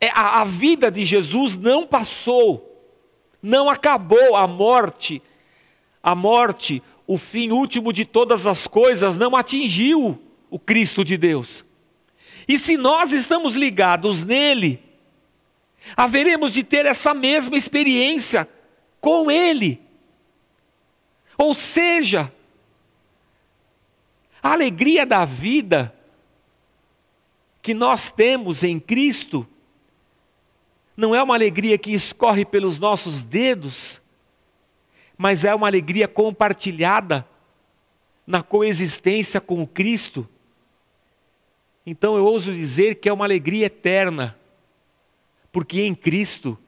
É, 0.00 0.08
a, 0.10 0.42
a 0.42 0.44
vida 0.44 0.90
de 0.90 1.04
Jesus 1.04 1.56
não 1.56 1.86
passou, 1.86 2.84
não 3.42 3.68
acabou 3.68 4.36
a 4.36 4.46
morte. 4.46 5.22
A 6.02 6.14
morte, 6.14 6.82
o 7.06 7.18
fim 7.18 7.50
último 7.50 7.92
de 7.92 8.04
todas 8.04 8.46
as 8.46 8.66
coisas, 8.66 9.16
não 9.16 9.34
atingiu 9.34 10.22
o 10.48 10.58
Cristo 10.58 11.04
de 11.04 11.16
Deus. 11.16 11.64
E 12.46 12.58
se 12.58 12.76
nós 12.76 13.12
estamos 13.12 13.56
ligados 13.56 14.24
nele, 14.24 14.80
haveremos 15.96 16.52
de 16.52 16.62
ter 16.62 16.86
essa 16.86 17.12
mesma 17.12 17.56
experiência 17.56 18.48
com 19.00 19.30
ele. 19.30 19.80
Ou 21.36 21.54
seja, 21.54 22.32
a 24.42 24.52
alegria 24.52 25.04
da 25.04 25.24
vida 25.24 25.94
que 27.60 27.74
nós 27.74 28.10
temos 28.10 28.62
em 28.62 28.78
Cristo 28.78 29.46
não 30.96 31.14
é 31.14 31.22
uma 31.22 31.34
alegria 31.34 31.76
que 31.76 31.92
escorre 31.92 32.44
pelos 32.44 32.78
nossos 32.78 33.22
dedos, 33.22 34.00
mas 35.18 35.44
é 35.44 35.54
uma 35.54 35.66
alegria 35.66 36.08
compartilhada 36.08 37.26
na 38.26 38.42
coexistência 38.42 39.40
com 39.40 39.66
Cristo 39.66 40.28
então 41.86 42.16
eu 42.16 42.24
ouso 42.24 42.52
dizer 42.52 42.96
que 42.96 43.08
é 43.08 43.12
uma 43.12 43.24
alegria 43.24 43.66
eterna, 43.66 44.36
porque 45.52 45.82
em 45.82 45.94
Cristo 45.94 46.58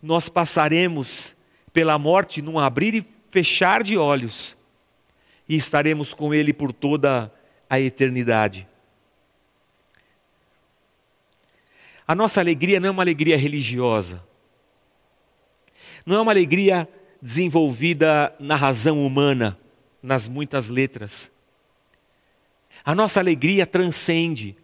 nós 0.00 0.28
passaremos 0.28 1.34
pela 1.78 1.96
morte 1.96 2.42
num 2.42 2.58
abrir 2.58 2.92
e 2.92 3.06
fechar 3.30 3.84
de 3.84 3.96
olhos 3.96 4.56
e 5.48 5.54
estaremos 5.54 6.12
com 6.12 6.34
Ele 6.34 6.52
por 6.52 6.72
toda 6.72 7.32
a 7.70 7.78
eternidade. 7.78 8.66
A 12.04 12.16
nossa 12.16 12.40
alegria 12.40 12.80
não 12.80 12.88
é 12.88 12.90
uma 12.90 13.04
alegria 13.04 13.38
religiosa, 13.38 14.20
não 16.04 16.16
é 16.16 16.20
uma 16.20 16.32
alegria 16.32 16.88
desenvolvida 17.22 18.34
na 18.40 18.56
razão 18.56 19.06
humana, 19.06 19.56
nas 20.02 20.26
muitas 20.26 20.66
letras. 20.66 21.30
A 22.84 22.92
nossa 22.92 23.20
alegria 23.20 23.64
transcende 23.64 24.56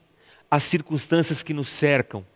as 0.51 0.65
circunstâncias 0.65 1.45
que 1.45 1.55
nos 1.55 1.69
cercam. 1.69 2.27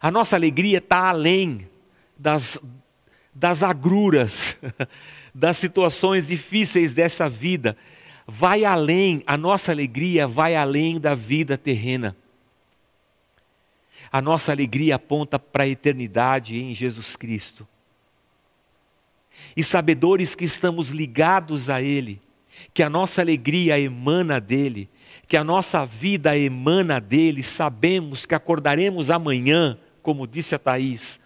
A 0.00 0.12
nossa 0.12 0.36
alegria 0.36 0.78
está 0.78 1.08
além 1.08 1.68
das, 2.16 2.56
das 3.34 3.62
agruras, 3.62 4.56
das 5.34 5.56
situações 5.56 6.26
difíceis 6.26 6.92
dessa 6.92 7.28
vida. 7.28 7.76
vai 8.26 8.64
além, 8.64 9.22
a 9.26 9.36
nossa 9.36 9.72
alegria 9.72 10.26
vai 10.26 10.54
além 10.54 11.00
da 11.00 11.14
vida 11.14 11.58
terrena. 11.58 12.16
A 14.12 14.20
nossa 14.20 14.50
alegria 14.50 14.96
aponta 14.96 15.38
para 15.38 15.64
a 15.64 15.68
eternidade 15.68 16.60
em 16.60 16.74
Jesus 16.74 17.14
Cristo. 17.14 17.66
E 19.56 19.62
sabedores 19.62 20.34
que 20.34 20.44
estamos 20.44 20.90
ligados 20.90 21.70
a 21.70 21.80
Ele, 21.80 22.20
que 22.74 22.82
a 22.82 22.90
nossa 22.90 23.20
alegria 23.20 23.78
emana 23.78 24.40
dele, 24.40 24.88
que 25.28 25.36
a 25.36 25.44
nossa 25.44 25.86
vida 25.86 26.36
emana 26.36 27.00
dele, 27.00 27.42
sabemos 27.42 28.26
que 28.26 28.34
acordaremos 28.34 29.10
amanhã, 29.10 29.78
como 30.02 30.26
disse 30.26 30.54
a 30.54 30.58
Thaís, 30.58 31.19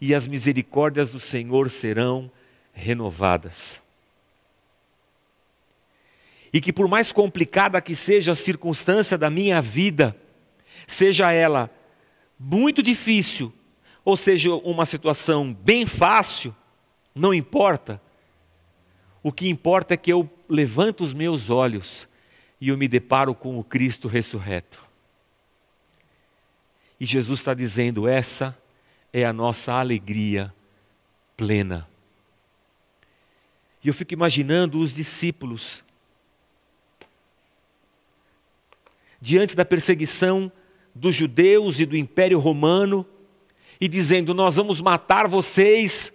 e 0.00 0.14
as 0.14 0.26
misericórdias 0.26 1.10
do 1.10 1.20
Senhor 1.20 1.70
serão 1.70 2.30
renovadas. 2.72 3.80
E 6.52 6.60
que 6.60 6.72
por 6.72 6.88
mais 6.88 7.12
complicada 7.12 7.80
que 7.80 7.94
seja 7.94 8.32
a 8.32 8.36
circunstância 8.36 9.18
da 9.18 9.28
minha 9.28 9.60
vida, 9.60 10.16
seja 10.86 11.32
ela 11.32 11.70
muito 12.38 12.82
difícil, 12.82 13.52
ou 14.04 14.16
seja 14.16 14.54
uma 14.54 14.86
situação 14.86 15.52
bem 15.52 15.84
fácil, 15.84 16.54
não 17.14 17.34
importa. 17.34 18.00
O 19.22 19.32
que 19.32 19.48
importa 19.48 19.94
é 19.94 19.96
que 19.96 20.12
eu 20.12 20.30
levanto 20.48 21.02
os 21.02 21.12
meus 21.12 21.50
olhos 21.50 22.08
e 22.60 22.68
eu 22.68 22.78
me 22.78 22.88
deparo 22.88 23.34
com 23.34 23.58
o 23.58 23.64
Cristo 23.64 24.08
ressurreto. 24.08 24.80
E 26.98 27.04
Jesus 27.04 27.40
está 27.40 27.52
dizendo: 27.52 28.08
essa 28.08 28.56
é 29.12 29.24
a 29.24 29.32
nossa 29.32 29.72
alegria 29.72 30.52
plena. 31.36 31.88
E 33.82 33.88
eu 33.88 33.94
fico 33.94 34.12
imaginando 34.12 34.80
os 34.80 34.94
discípulos, 34.94 35.84
diante 39.20 39.54
da 39.54 39.64
perseguição 39.64 40.50
dos 40.94 41.14
judeus 41.14 41.78
e 41.80 41.86
do 41.86 41.96
Império 41.96 42.38
Romano, 42.38 43.06
e 43.80 43.86
dizendo: 43.86 44.34
Nós 44.34 44.56
vamos 44.56 44.80
matar 44.80 45.28
vocês 45.28 46.12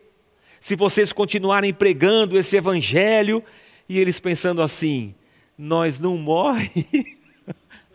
se 0.59 0.75
vocês 0.75 1.11
continuarem 1.11 1.73
pregando 1.73 2.37
esse 2.37 2.57
evangelho. 2.57 3.43
E 3.87 3.97
eles 3.99 4.19
pensando 4.19 4.61
assim: 4.61 5.15
Nós 5.57 5.97
não 5.97 6.17
morre, 6.17 7.17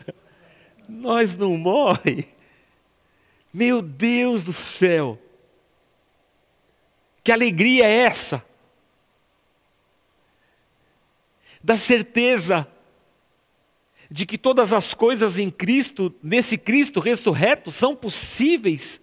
nós 0.89 1.35
não 1.35 1.57
morre. 1.57 2.38
Meu 3.53 3.81
Deus 3.81 4.45
do 4.45 4.53
céu, 4.53 5.19
que 7.25 7.33
alegria 7.33 7.87
é 7.87 7.99
essa? 8.01 8.45
Da 11.63 11.77
certeza 11.77 12.67
de 14.11 14.25
que 14.25 14.39
todas 14.39 14.73
as 14.73 14.95
coisas 14.95 15.39
em 15.39 15.51
Cristo, 15.51 16.15
nesse 16.23 16.57
Cristo 16.57 17.01
ressurreto, 17.01 17.71
são 17.71 17.95
possíveis. 17.95 19.01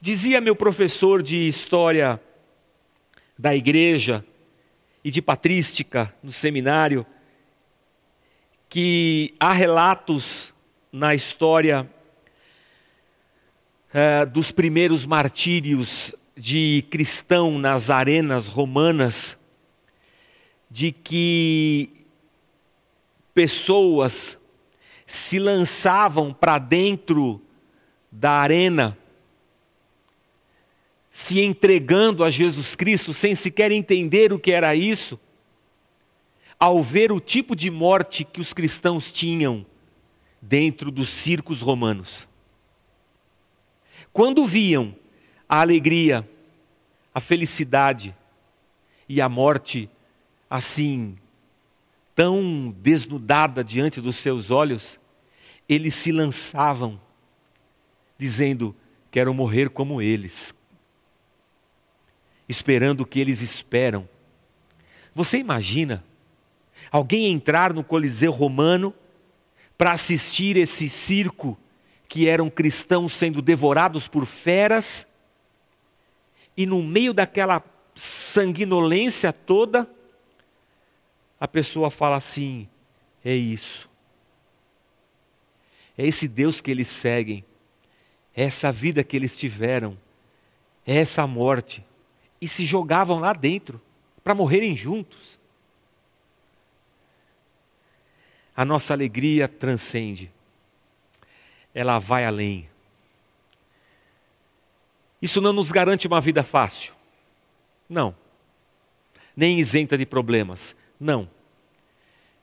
Dizia 0.00 0.40
meu 0.40 0.56
professor 0.56 1.22
de 1.22 1.46
história 1.46 2.20
da 3.38 3.54
igreja 3.54 4.24
e 5.04 5.10
de 5.10 5.22
patrística 5.22 6.12
no 6.22 6.32
seminário 6.32 7.06
que 8.68 9.34
há 9.38 9.52
relatos 9.52 10.52
na 10.96 11.14
história 11.14 11.86
é, 13.92 14.24
dos 14.24 14.50
primeiros 14.50 15.04
martírios 15.04 16.14
de 16.34 16.86
cristão 16.90 17.58
nas 17.58 17.90
arenas 17.90 18.46
romanas 18.46 19.36
de 20.70 20.92
que 20.92 21.90
pessoas 23.34 24.38
se 25.06 25.38
lançavam 25.38 26.32
para 26.32 26.56
dentro 26.56 27.42
da 28.10 28.30
arena, 28.30 28.96
se 31.10 31.40
entregando 31.40 32.24
a 32.24 32.30
Jesus 32.30 32.74
Cristo 32.74 33.12
sem 33.12 33.34
sequer 33.34 33.70
entender 33.70 34.32
o 34.32 34.38
que 34.38 34.50
era 34.50 34.74
isso, 34.74 35.20
ao 36.58 36.82
ver 36.82 37.12
o 37.12 37.20
tipo 37.20 37.54
de 37.54 37.70
morte 37.70 38.24
que 38.24 38.40
os 38.40 38.54
cristãos 38.54 39.12
tinham 39.12 39.66
dentro 40.40 40.90
dos 40.90 41.08
circos 41.08 41.60
romanos. 41.60 42.26
Quando 44.12 44.46
viam 44.46 44.94
a 45.48 45.60
alegria, 45.60 46.28
a 47.14 47.20
felicidade 47.20 48.14
e 49.08 49.20
a 49.20 49.28
morte 49.28 49.90
assim, 50.48 51.16
tão 52.14 52.74
desnudada 52.78 53.62
diante 53.62 54.00
dos 54.00 54.16
seus 54.16 54.50
olhos, 54.50 54.98
eles 55.68 55.94
se 55.94 56.12
lançavam, 56.12 57.00
dizendo: 58.16 58.74
Quero 59.10 59.34
morrer 59.34 59.70
como 59.70 60.00
eles, 60.00 60.54
esperando 62.48 63.02
o 63.02 63.06
que 63.06 63.20
eles 63.20 63.40
esperam. 63.40 64.08
Você 65.14 65.38
imagina 65.38 66.04
alguém 66.90 67.32
entrar 67.32 67.72
no 67.72 67.82
Coliseu 67.82 68.30
Romano 68.30 68.94
para 69.76 69.92
assistir 69.92 70.56
esse 70.56 70.88
circo 70.88 71.58
que 72.08 72.28
eram 72.28 72.48
cristãos 72.48 73.12
sendo 73.12 73.42
devorados 73.42 74.08
por 74.08 74.24
feras, 74.24 75.06
e 76.56 76.64
no 76.64 76.82
meio 76.82 77.12
daquela 77.12 77.62
sanguinolência 77.94 79.32
toda, 79.32 79.88
a 81.38 81.46
pessoa 81.46 81.90
fala 81.90 82.16
assim: 82.16 82.68
é 83.24 83.34
isso. 83.34 83.88
É 85.98 86.06
esse 86.06 86.28
Deus 86.28 86.60
que 86.60 86.70
eles 86.70 86.88
seguem, 86.88 87.44
é 88.34 88.44
essa 88.44 88.70
vida 88.70 89.02
que 89.02 89.16
eles 89.16 89.36
tiveram, 89.36 89.96
é 90.86 90.96
essa 90.96 91.26
morte. 91.26 91.84
E 92.40 92.46
se 92.46 92.66
jogavam 92.66 93.18
lá 93.18 93.32
dentro 93.32 93.80
para 94.22 94.34
morrerem 94.34 94.76
juntos. 94.76 95.35
A 98.56 98.64
nossa 98.64 98.94
alegria 98.94 99.46
transcende, 99.46 100.30
ela 101.74 101.98
vai 101.98 102.24
além. 102.24 102.68
Isso 105.20 105.40
não 105.40 105.52
nos 105.52 105.70
garante 105.70 106.06
uma 106.06 106.20
vida 106.20 106.42
fácil, 106.42 106.94
não, 107.88 108.14
nem 109.36 109.58
isenta 109.58 109.98
de 109.98 110.06
problemas, 110.06 110.74
não. 110.98 111.28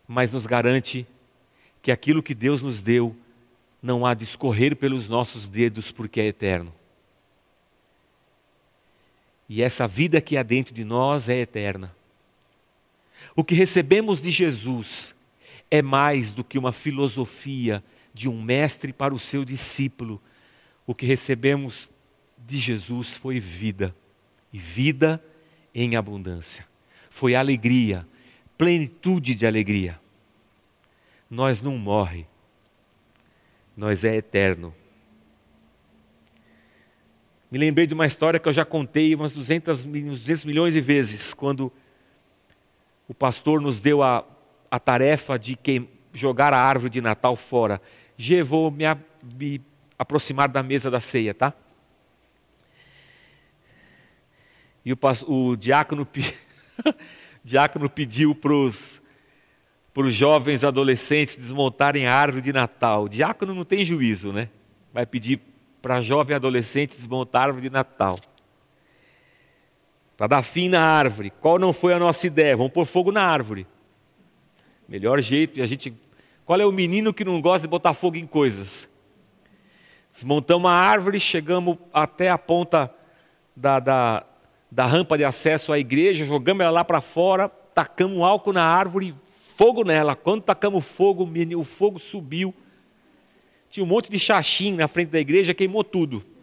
Mas 0.08 0.32
nos 0.32 0.46
garante 0.46 1.08
que 1.82 1.92
aquilo 1.92 2.22
que 2.22 2.36
Deus 2.36 2.62
nos 2.62 2.80
deu 2.80 3.16
não 3.82 4.06
há 4.06 4.14
de 4.14 4.24
escorrer 4.24 4.76
pelos 4.76 5.10
nossos 5.10 5.48
dedos 5.48 5.92
porque 5.92 6.22
é 6.22 6.26
eterno. 6.28 6.74
E 9.50 9.62
essa 9.62 9.88
vida 9.88 10.22
que 10.22 10.38
há 10.38 10.44
dentro 10.44 10.74
de 10.74 10.84
nós 10.84 11.28
é 11.28 11.40
eterna. 11.40 11.94
O 13.36 13.44
que 13.44 13.56
recebemos 13.56 14.22
de 14.22 14.32
Jesus 14.32 15.14
é 15.70 15.82
mais 15.82 16.32
do 16.32 16.44
que 16.44 16.58
uma 16.58 16.72
filosofia 16.72 17.84
de 18.14 18.30
um 18.30 18.42
mestre 18.42 18.94
para 18.94 19.14
o 19.14 19.20
seu 19.20 19.44
discípulo. 19.44 20.22
O 20.86 20.94
que 20.94 21.06
recebemos 21.06 21.92
de 22.38 22.58
Jesus 22.58 23.16
foi 23.18 23.40
vida, 23.40 23.96
e 24.52 24.58
vida 24.58 25.24
em 25.74 25.96
abundância. 25.96 26.68
Foi 27.10 27.36
alegria, 27.36 28.08
plenitude 28.58 29.34
de 29.34 29.46
alegria. 29.46 30.00
Nós 31.30 31.62
não 31.62 31.78
morre, 31.78 32.28
nós 33.76 34.04
é 34.04 34.16
eterno. 34.16 34.74
Me 37.50 37.58
lembrei 37.58 37.86
de 37.86 37.94
uma 37.94 38.08
história 38.08 38.40
que 38.40 38.48
eu 38.48 38.54
já 38.54 38.66
contei 38.66 39.14
umas 39.14 39.32
200, 39.32 39.84
200 39.84 40.46
milhões 40.46 40.74
de 40.74 40.82
vezes, 40.82 41.34
quando 41.34 41.72
o 43.08 43.14
pastor 43.14 43.62
nos 43.62 43.80
deu 43.80 44.02
a, 44.02 44.26
a 44.74 44.80
tarefa 44.80 45.38
de 45.38 45.56
jogar 46.12 46.52
a 46.52 46.58
árvore 46.58 46.90
de 46.90 47.00
Natal 47.00 47.36
fora. 47.36 47.80
Gê, 48.18 48.42
vou 48.42 48.72
me, 48.72 48.86
me 49.36 49.62
aproximar 50.00 50.50
da 50.50 50.64
mesa 50.64 50.90
da 50.90 51.00
ceia, 51.00 51.32
tá? 51.32 51.54
E 54.84 54.92
o, 54.92 54.98
o 55.28 55.56
diácono 55.56 56.08
diácono 57.46 57.88
pediu 57.88 58.34
para 58.34 58.52
os 58.52 59.00
jovens 60.08 60.64
adolescentes 60.64 61.36
desmontarem 61.36 62.08
a 62.08 62.16
árvore 62.16 62.42
de 62.42 62.52
Natal. 62.52 63.04
O 63.04 63.10
diácono 63.10 63.54
não 63.54 63.64
tem 63.64 63.86
juízo, 63.86 64.34
né? 64.34 64.50
Vai 64.92 65.06
pedir 65.06 65.40
para 65.84 66.02
jovem 66.02 66.36
adolescente 66.36 66.96
desmontar 66.96 67.44
a 67.44 67.46
árvore 67.46 67.62
de 67.62 67.70
Natal. 67.70 68.18
Para 70.18 70.26
dar 70.26 70.42
fim 70.42 70.68
na 70.68 70.82
árvore. 70.82 71.30
Qual 71.30 71.60
não 71.60 71.72
foi 71.72 71.94
a 71.94 72.00
nossa 72.00 72.26
ideia? 72.26 72.58
Vamos 72.58 72.74
pôr 72.74 72.88
fogo 72.88 73.12
na 73.12 73.22
árvore. 73.22 73.68
Melhor 74.88 75.22
jeito. 75.22 75.60
E 75.60 75.62
a 75.62 75.66
gente. 75.66 75.94
Qual 76.46 76.60
é 76.60 76.66
o 76.66 76.72
menino 76.72 77.14
que 77.14 77.24
não 77.24 77.42
gosta 77.42 77.68
de 77.68 77.72
botar 77.72 77.94
fogo 77.94 78.18
em 78.18 78.28
coisas? 78.28 78.88
Desmontamos 80.12 80.70
a 80.70 80.74
árvore, 80.74 81.20
chegamos 81.20 81.78
até 81.94 82.30
a 82.30 82.38
ponta 82.38 82.94
da, 83.56 83.80
da 83.80 84.26
da 84.74 84.88
rampa 84.88 85.16
de 85.16 85.24
acesso 85.24 85.72
à 85.72 85.78
igreja, 85.78 86.26
jogamos 86.26 86.64
ela 86.64 86.72
lá 86.72 86.84
para 86.84 87.00
fora, 87.00 87.48
tacamos 87.48 88.20
álcool 88.24 88.54
na 88.54 88.66
árvore, 88.66 89.14
fogo 89.56 89.84
nela. 89.84 90.16
Quando 90.16 90.42
tacamos 90.42 90.84
fogo, 90.84 91.30
o 91.56 91.64
fogo 91.64 92.00
subiu. 92.00 92.56
Tinha 93.70 93.84
um 93.84 93.88
monte 93.88 94.10
de 94.10 94.18
xaxim 94.18 94.74
na 94.74 94.88
frente 94.88 95.10
da 95.10 95.20
igreja, 95.20 95.54
queimou 95.54 95.84
tudo. 95.84 96.26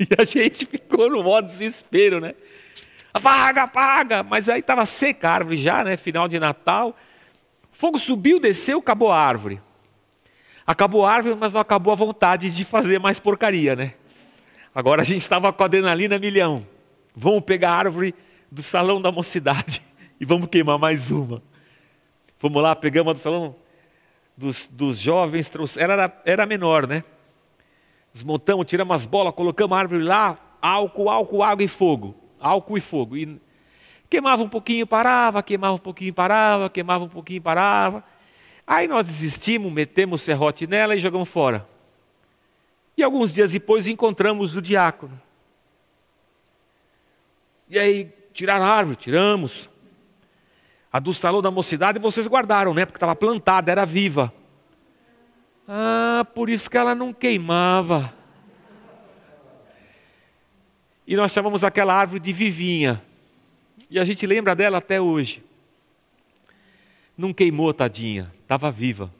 E 0.00 0.08
a 0.20 0.24
gente 0.24 0.66
ficou 0.66 1.08
no 1.08 1.22
modo 1.22 1.46
desespero, 1.46 2.18
né? 2.18 2.34
Apaga, 3.14 3.64
apaga! 3.64 4.22
Mas 4.24 4.48
aí 4.48 4.58
estava 4.58 4.84
seca 4.84 5.28
a 5.28 5.34
árvore 5.34 5.58
já, 5.58 5.84
né? 5.84 5.96
Final 5.96 6.26
de 6.26 6.40
Natal. 6.40 6.96
Fogo 7.82 7.98
subiu, 7.98 8.38
desceu, 8.38 8.78
acabou 8.78 9.10
a 9.10 9.18
árvore. 9.18 9.60
Acabou 10.64 11.04
a 11.04 11.12
árvore, 11.12 11.34
mas 11.34 11.52
não 11.52 11.60
acabou 11.60 11.92
a 11.92 11.96
vontade 11.96 12.48
de 12.48 12.64
fazer 12.64 13.00
mais 13.00 13.18
porcaria, 13.18 13.74
né? 13.74 13.94
Agora 14.72 15.02
a 15.02 15.04
gente 15.04 15.18
estava 15.18 15.52
com 15.52 15.64
a 15.64 15.66
adrenalina 15.66 16.16
milhão. 16.16 16.64
Vamos 17.12 17.40
pegar 17.42 17.70
a 17.70 17.74
árvore 17.74 18.14
do 18.48 18.62
salão 18.62 19.02
da 19.02 19.10
mocidade 19.10 19.82
e 20.20 20.24
vamos 20.24 20.48
queimar 20.48 20.78
mais 20.78 21.10
uma. 21.10 21.42
Vamos 22.40 22.62
lá, 22.62 22.76
pegamos 22.76 23.10
a 23.10 23.14
do 23.14 23.18
salão 23.18 23.56
dos, 24.36 24.68
dos 24.68 25.00
jovens, 25.00 25.50
era, 25.76 26.22
era 26.24 26.46
menor, 26.46 26.86
né? 26.86 27.02
Desmontamos, 28.14 28.64
tiramos 28.64 28.94
as 28.94 29.06
bolas, 29.06 29.34
colocamos 29.34 29.76
a 29.76 29.80
árvore 29.80 30.04
lá, 30.04 30.38
álcool, 30.62 31.10
álcool, 31.10 31.42
água 31.42 31.64
e 31.64 31.68
fogo. 31.68 32.14
Álcool 32.38 32.78
e 32.78 32.80
fogo. 32.80 33.16
E 33.16 33.40
queimava 34.12 34.42
um 34.42 34.48
pouquinho, 34.48 34.86
parava, 34.86 35.42
queimava 35.42 35.74
um 35.74 35.78
pouquinho, 35.78 36.12
parava, 36.12 36.68
queimava 36.68 37.04
um 37.04 37.08
pouquinho, 37.08 37.40
parava. 37.40 38.04
Aí 38.66 38.86
nós 38.86 39.06
desistimos, 39.06 39.72
metemos 39.72 40.20
o 40.20 40.24
serrote 40.24 40.66
nela 40.66 40.94
e 40.94 41.00
jogamos 41.00 41.30
fora. 41.30 41.66
E 42.94 43.02
alguns 43.02 43.32
dias 43.32 43.52
depois 43.52 43.86
encontramos 43.86 44.54
o 44.54 44.60
diácono. 44.60 45.18
E 47.70 47.78
aí, 47.78 48.12
tiraram 48.34 48.66
a 48.66 48.68
árvore, 48.68 48.96
tiramos. 48.96 49.66
A 50.92 50.98
do 50.98 51.14
salão 51.14 51.40
da 51.40 51.50
mocidade 51.50 51.98
vocês 51.98 52.26
guardaram, 52.26 52.74
né? 52.74 52.84
Porque 52.84 52.98
estava 52.98 53.16
plantada, 53.16 53.72
era 53.72 53.86
viva. 53.86 54.30
Ah, 55.66 56.26
por 56.34 56.50
isso 56.50 56.68
que 56.68 56.76
ela 56.76 56.94
não 56.94 57.14
queimava. 57.14 58.12
E 61.06 61.16
nós 61.16 61.32
chamamos 61.32 61.64
aquela 61.64 61.94
árvore 61.94 62.20
de 62.20 62.30
vivinha. 62.30 63.02
E 63.92 63.98
a 63.98 64.06
gente 64.06 64.26
lembra 64.26 64.56
dela 64.56 64.78
até 64.78 64.98
hoje. 64.98 65.44
Não 67.14 67.30
queimou, 67.30 67.74
tadinha, 67.74 68.32
estava 68.40 68.70
viva. 68.72 69.12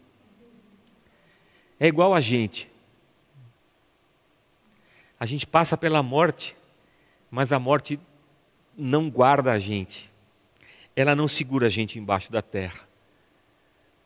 É 1.78 1.86
igual 1.86 2.14
a 2.14 2.22
gente. 2.22 2.70
A 5.20 5.26
gente 5.26 5.46
passa 5.46 5.76
pela 5.76 6.02
morte, 6.02 6.56
mas 7.30 7.52
a 7.52 7.58
morte 7.58 8.00
não 8.74 9.10
guarda 9.10 9.52
a 9.52 9.58
gente. 9.58 10.10
Ela 10.96 11.14
não 11.14 11.28
segura 11.28 11.66
a 11.66 11.70
gente 11.70 11.98
embaixo 11.98 12.32
da 12.32 12.40
terra. 12.40 12.80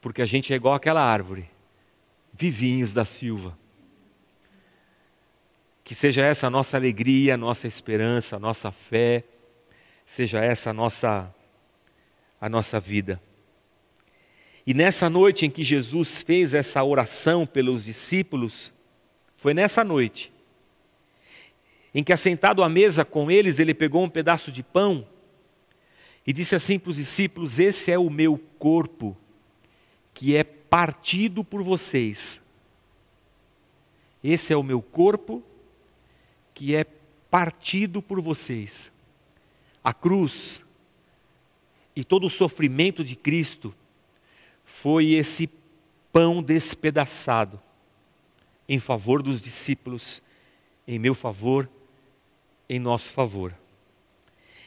Porque 0.00 0.20
a 0.20 0.26
gente 0.26 0.52
é 0.52 0.56
igual 0.56 0.74
aquela 0.74 1.00
árvore, 1.00 1.48
vivinhos 2.32 2.92
da 2.92 3.04
Silva. 3.04 3.56
Que 5.84 5.94
seja 5.94 6.22
essa 6.22 6.48
a 6.48 6.50
nossa 6.50 6.76
alegria, 6.76 7.34
a 7.34 7.38
nossa 7.38 7.68
esperança, 7.68 8.34
a 8.34 8.40
nossa 8.40 8.72
fé, 8.72 9.22
seja 10.06 10.38
essa 10.38 10.70
a 10.70 10.72
nossa 10.72 11.34
a 12.40 12.48
nossa 12.48 12.78
vida. 12.80 13.20
E 14.66 14.72
nessa 14.72 15.10
noite 15.10 15.44
em 15.44 15.50
que 15.50 15.62
Jesus 15.62 16.22
fez 16.22 16.54
essa 16.54 16.82
oração 16.82 17.46
pelos 17.46 17.84
discípulos, 17.84 18.72
foi 19.36 19.52
nessa 19.52 19.84
noite 19.84 20.32
em 21.94 22.04
que, 22.04 22.12
assentado 22.12 22.62
à 22.62 22.68
mesa 22.68 23.04
com 23.04 23.30
eles, 23.30 23.58
ele 23.58 23.72
pegou 23.72 24.02
um 24.02 24.08
pedaço 24.08 24.52
de 24.52 24.62
pão 24.62 25.06
e 26.26 26.32
disse 26.32 26.54
assim 26.54 26.78
para 26.78 26.90
os 26.90 26.96
discípulos: 26.96 27.58
Esse 27.58 27.90
é 27.90 27.98
o 27.98 28.10
meu 28.10 28.38
corpo, 28.58 29.16
que 30.12 30.36
é 30.36 30.44
partido 30.44 31.42
por 31.42 31.62
vocês. 31.62 32.40
Esse 34.22 34.52
é 34.52 34.56
o 34.56 34.62
meu 34.62 34.82
corpo, 34.82 35.42
que 36.52 36.74
é 36.74 36.84
partido 37.30 38.02
por 38.02 38.20
vocês. 38.20 38.90
A 39.86 39.94
cruz 39.94 40.64
e 41.94 42.02
todo 42.02 42.26
o 42.26 42.28
sofrimento 42.28 43.04
de 43.04 43.14
Cristo 43.14 43.72
foi 44.64 45.12
esse 45.12 45.48
pão 46.12 46.42
despedaçado 46.42 47.62
em 48.68 48.80
favor 48.80 49.22
dos 49.22 49.40
discípulos, 49.40 50.20
em 50.88 50.98
meu 50.98 51.14
favor 51.14 51.70
em 52.68 52.80
nosso 52.80 53.10
favor. 53.10 53.54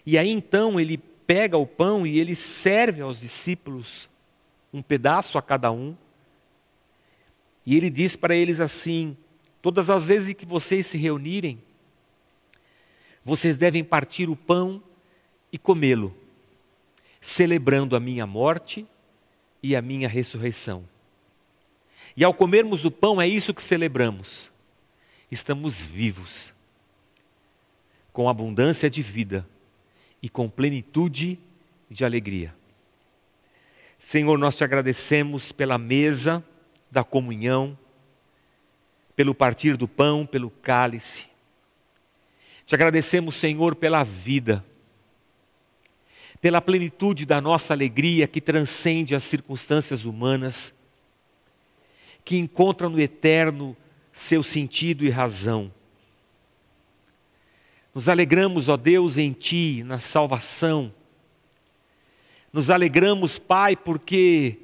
E 0.06 0.18
aí 0.18 0.30
então 0.30 0.80
ele 0.80 0.98
pega 0.98 1.58
o 1.58 1.68
pão 1.68 2.08
e 2.08 2.18
ele 2.18 2.34
serve 2.34 3.02
aos 3.02 3.20
discípulos 3.20 4.10
um 4.72 4.82
pedaço 4.82 5.38
a 5.38 5.42
cada 5.42 5.70
um. 5.70 5.98
E 7.66 7.76
ele 7.76 7.90
diz 7.90 8.16
para 8.16 8.34
eles 8.34 8.62
assim: 8.62 9.18
todas 9.62 9.90
as 9.90 10.08
vezes 10.08 10.34
que 10.34 10.46
vocês 10.46 10.88
se 10.88 10.98
reunirem, 10.98 11.62
vocês 13.22 13.58
devem 13.58 13.84
partir 13.84 14.30
o 14.30 14.36
pão 14.38 14.82
e 15.52 15.58
comê-lo, 15.58 16.16
celebrando 17.22 17.96
a 17.96 18.00
minha 18.00 18.26
morte 18.26 18.86
e 19.62 19.76
a 19.76 19.82
minha 19.82 20.08
ressurreição. 20.08 20.88
E 22.16 22.24
ao 22.24 22.34
comermos 22.34 22.86
o 22.86 22.92
pão, 22.92 23.22
é 23.22 23.28
isso 23.28 23.54
que 23.54 23.64
celebramos. 23.64 24.52
Estamos 25.32 25.84
vivos 25.84 26.54
com 28.12 28.28
abundância 28.28 28.90
de 28.90 29.02
vida 29.02 29.48
e 30.22 30.28
com 30.28 30.50
plenitude 30.50 31.40
de 31.90 32.04
alegria. 32.04 32.54
Senhor, 33.98 34.38
nós 34.38 34.58
te 34.58 34.64
agradecemos 34.64 35.52
pela 35.52 35.78
mesa 35.78 36.44
da 36.90 37.04
comunhão, 37.04 37.78
pelo 39.16 39.36
partir 39.36 39.78
do 39.78 39.88
pão, 39.88 40.26
pelo 40.26 40.50
cálice. 40.50 41.28
Te 42.66 42.76
agradecemos, 42.76 43.36
Senhor, 43.36 43.76
pela 43.76 44.04
vida, 44.04 44.66
pela 46.42 46.62
plenitude 46.62 47.26
da 47.26 47.42
nossa 47.42 47.74
alegria 47.74 48.28
que 48.28 48.40
transcende 48.40 49.14
as 49.14 49.24
circunstâncias 49.24 50.06
humanas, 50.06 50.74
que 52.24 52.38
encontra 52.38 52.88
no 52.88 53.00
eterno 53.00 53.76
seu 54.14 54.42
sentido 54.44 55.04
e 55.04 55.10
razão. 55.10 55.72
Nos 57.94 58.08
alegramos, 58.08 58.70
ó 58.70 58.78
Deus, 58.78 59.18
em 59.18 59.34
Ti, 59.34 59.84
na 59.84 60.00
salvação. 60.00 60.94
Nos 62.54 62.70
alegramos, 62.70 63.38
Pai, 63.38 63.76
porque, 63.76 64.58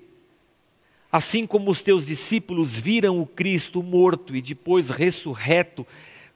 assim 1.11 1.45
como 1.45 1.71
os 1.71 1.83
Teus 1.83 2.05
discípulos 2.05 2.79
viram 2.79 3.19
o 3.19 3.25
Cristo 3.25 3.83
morto 3.83 4.35
e 4.35 4.41
depois 4.41 4.89
ressurreto, 4.89 5.85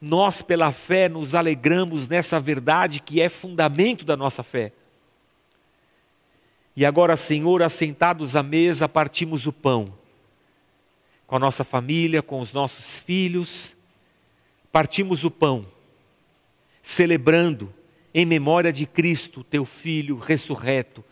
nós, 0.02 0.42
pela 0.42 0.72
fé, 0.72 1.08
nos 1.08 1.36
alegramos 1.36 2.08
nessa 2.08 2.40
verdade 2.40 3.00
que 3.00 3.22
é 3.22 3.30
fundamento 3.30 4.04
da 4.04 4.18
nossa 4.18 4.44
fé. 4.44 4.74
E 6.80 6.86
agora, 6.86 7.18
Senhor, 7.18 7.62
assentados 7.62 8.38
à 8.38 8.42
mesa, 8.42 8.88
partimos 8.88 9.46
o 9.46 9.52
pão 9.52 9.94
com 11.28 11.36
a 11.36 11.40
nossa 11.40 11.66
família, 11.66 12.24
com 12.24 12.40
os 12.40 12.54
nossos 12.54 13.02
filhos, 13.02 13.76
partimos 14.72 15.26
o 15.26 15.30
pão 15.30 15.66
celebrando 16.82 17.74
em 18.14 18.26
memória 18.26 18.72
de 18.72 18.86
Cristo, 18.86 19.44
teu 19.44 19.66
Filho 19.66 20.18
ressurreto, 20.20 21.04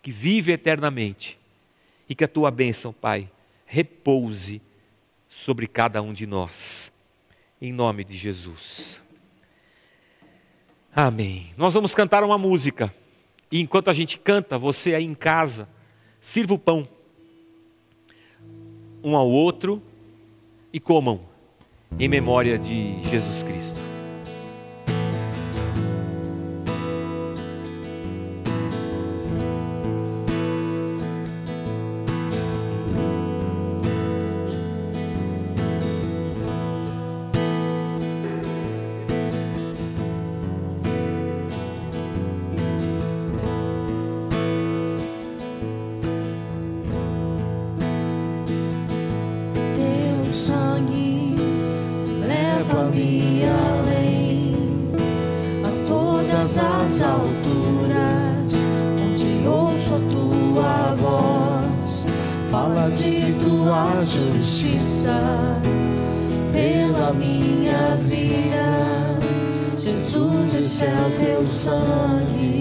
que 0.00 0.12
vive 0.12 0.52
eternamente. 0.52 1.36
E 2.08 2.14
que 2.14 2.22
a 2.22 2.28
tua 2.28 2.52
bênção, 2.52 2.92
Pai, 2.92 3.28
repouse 3.66 4.62
sobre 5.28 5.66
cada 5.66 6.00
um 6.00 6.12
de 6.12 6.24
nós. 6.24 6.92
Em 7.60 7.72
nome 7.72 8.04
de 8.04 8.16
Jesus. 8.16 9.00
Amém. 10.94 11.52
Nós 11.56 11.74
vamos 11.74 11.96
cantar 11.96 12.22
uma 12.22 12.38
música. 12.38 12.94
E 13.50 13.60
enquanto 13.60 13.88
a 13.88 13.92
gente 13.92 14.18
canta, 14.18 14.58
você 14.58 14.94
aí 14.94 15.04
em 15.04 15.14
casa, 15.14 15.68
sirva 16.20 16.54
o 16.54 16.58
pão 16.58 16.88
um 19.02 19.14
ao 19.14 19.28
outro 19.28 19.80
e 20.72 20.80
comam 20.80 21.20
em 21.96 22.08
memória 22.08 22.58
de 22.58 23.00
Jesus 23.04 23.44
Cristo. 23.44 23.55
Leva-me 52.96 53.42
além 53.44 54.54
a 55.64 55.88
toda 55.88 56.16
todas 56.46 56.58
as 56.58 57.00
alturas, 57.00 58.64
onde 59.04 59.46
ouço 59.46 59.94
a 59.94 60.00
tua 60.10 60.94
voz, 60.94 62.06
fala 62.50 62.88
de 62.90 63.32
tua 63.44 64.04
justiça 64.04 65.20
pela 66.52 67.12
minha 67.12 67.96
vida. 67.96 69.18
Jesus, 69.76 70.54
esse 70.54 70.84
é 70.84 70.94
o 70.94 71.24
teu 71.24 71.44
sangue. 71.44 72.55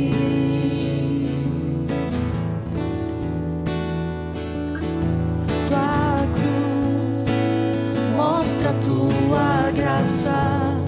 Tua 9.36 9.72
graça, 9.72 10.82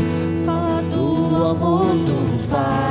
fala 0.46 0.82
do 0.84 1.48
amor 1.48 1.94
do 1.96 2.48
Pai 2.50 2.87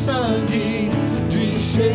sangue 0.00 0.88
de 1.28 1.58
Jesus. 1.58 1.90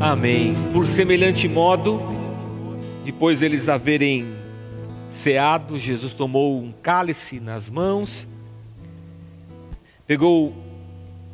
Amém. 0.00 0.54
Por 0.72 0.86
semelhante 0.86 1.48
modo, 1.48 2.00
depois 3.04 3.40
deles 3.40 3.68
haverem 3.68 4.24
ceado, 5.10 5.76
Jesus 5.76 6.12
tomou 6.12 6.62
um 6.62 6.70
cálice 6.70 7.40
nas 7.40 7.68
mãos, 7.68 8.28
pegou 10.06 10.54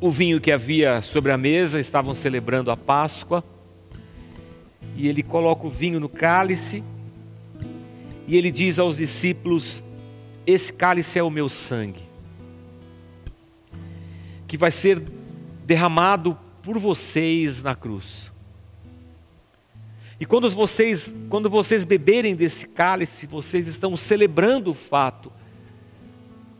o 0.01 0.09
vinho 0.09 0.41
que 0.41 0.51
havia 0.51 1.03
sobre 1.03 1.31
a 1.31 1.37
mesa, 1.37 1.79
estavam 1.79 2.15
celebrando 2.15 2.71
a 2.71 2.77
Páscoa, 2.77 3.43
e 4.97 5.07
ele 5.07 5.21
coloca 5.21 5.67
o 5.67 5.69
vinho 5.69 5.99
no 5.99 6.09
cálice, 6.09 6.83
e 8.27 8.35
ele 8.35 8.49
diz 8.49 8.79
aos 8.79 8.97
discípulos: 8.97 9.83
Esse 10.45 10.73
cálice 10.73 11.17
é 11.17 11.23
o 11.23 11.29
meu 11.29 11.47
sangue, 11.47 12.03
que 14.45 14.57
vai 14.57 14.71
ser 14.71 15.01
derramado 15.65 16.37
por 16.61 16.77
vocês 16.77 17.61
na 17.61 17.75
cruz. 17.75 18.31
E 20.19 20.25
quando 20.25 20.49
vocês, 20.49 21.13
quando 21.29 21.49
vocês 21.49 21.85
beberem 21.85 22.35
desse 22.35 22.67
cálice, 22.67 23.25
vocês 23.25 23.67
estão 23.67 23.95
celebrando 23.95 24.71
o 24.71 24.73
fato 24.73 25.31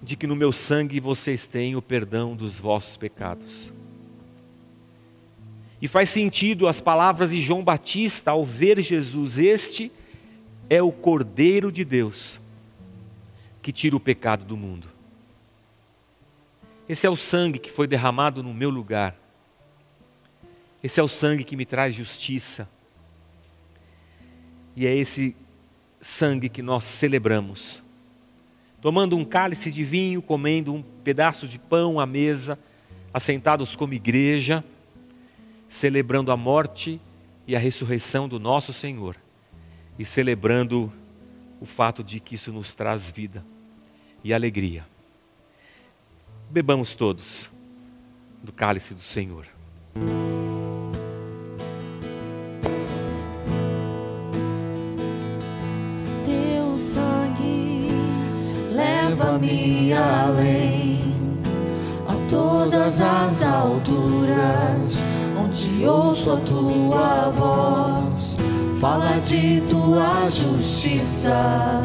de 0.02 0.16
que 0.16 0.28
no 0.28 0.36
meu 0.36 0.52
sangue 0.52 1.00
vocês 1.00 1.46
têm 1.46 1.76
o 1.76 1.82
perdão 1.82 2.36
dos 2.36 2.60
vossos 2.60 2.96
pecados. 2.96 3.72
E 5.82 5.88
faz 5.90 6.10
sentido 6.10 6.70
as 6.70 6.80
palavras 6.80 7.32
de 7.32 7.42
João 7.42 7.64
Batista 7.64 8.32
ao 8.32 8.46
ver 8.46 8.82
Jesus: 8.82 9.38
Este 9.38 9.92
é 10.70 10.82
o 10.82 10.92
Cordeiro 10.92 11.70
de 11.70 11.84
Deus 11.84 12.42
que 13.64 13.72
tira 13.72 13.96
o 13.96 14.00
pecado 14.00 14.44
do 14.44 14.58
mundo. 14.58 14.90
Esse 16.88 17.08
é 17.08 17.10
o 17.10 17.16
sangue 17.16 17.58
que 17.58 17.72
foi 17.72 17.88
derramado 17.88 18.44
no 18.44 18.54
meu 18.54 18.70
lugar. 18.70 19.16
Esse 20.84 21.00
é 21.00 21.04
o 21.04 21.08
sangue 21.08 21.46
que 21.46 21.56
me 21.56 21.66
traz 21.66 21.96
justiça. 21.96 22.70
E 24.76 24.86
é 24.86 24.94
esse 24.94 25.34
sangue 26.02 26.50
que 26.50 26.62
nós 26.62 26.84
celebramos. 26.84 27.82
Tomando 28.82 29.16
um 29.16 29.24
cálice 29.24 29.72
de 29.72 29.86
vinho, 29.86 30.22
comendo 30.22 30.74
um 30.74 30.82
pedaço 30.82 31.48
de 31.48 31.58
pão 31.58 32.02
à 32.02 32.06
mesa, 32.06 32.60
assentados 33.14 33.78
como 33.78 33.94
igreja, 33.94 34.62
celebrando 35.70 36.34
a 36.34 36.38
morte 36.38 37.00
e 37.48 37.56
a 37.56 37.60
ressurreição 37.60 38.28
do 38.28 38.42
nosso 38.42 38.74
Senhor 38.74 39.16
e 39.98 40.04
celebrando 40.04 40.92
o 41.62 41.66
fato 41.66 42.04
de 42.04 42.20
que 42.20 42.36
isso 42.36 42.52
nos 42.52 42.76
traz 42.76 43.10
vida 43.10 43.53
e 44.24 44.34
alegria. 44.34 44.86
Bebamos 46.50 46.94
todos 46.94 47.50
do 48.42 48.52
cálice 48.52 48.94
do 48.94 49.02
Senhor. 49.02 49.46
Teu 56.26 56.80
sangue 56.80 57.90
leva-me 58.72 59.94
além 59.94 61.00
a 62.08 62.30
todas 62.30 63.02
as 63.02 63.44
alturas, 63.44 65.04
onde 65.38 65.86
ouço 65.86 66.32
a 66.34 66.38
tua 66.38 67.30
voz, 67.30 68.38
fala 68.80 69.20
de 69.20 69.62
tua 69.62 70.30
justiça 70.30 71.82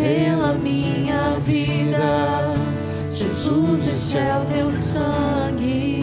pela 0.00 0.54
minha 0.54 1.36
vida. 1.40 2.54
Jesus, 3.10 3.86
este 3.86 4.16
é 4.16 4.38
o 4.38 4.44
teu 4.46 4.72
sangue. 4.72 6.00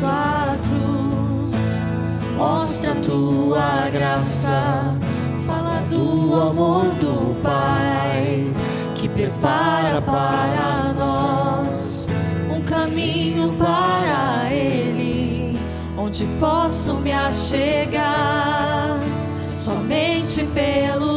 tua 0.00 0.56
cruz 0.68 1.54
mostra 2.36 2.94
tua 2.96 3.90
graça, 3.90 4.96
fala 5.46 5.80
do 5.90 6.34
amor 6.34 6.84
do 7.00 7.34
Pai 7.42 8.50
que 8.94 9.08
prepara 9.08 10.00
para 10.00 10.73
onde 16.14 16.26
posso 16.38 16.94
me 16.94 17.10
achegar. 17.12 19.00
Somente 19.52 20.44
pelo 20.54 21.13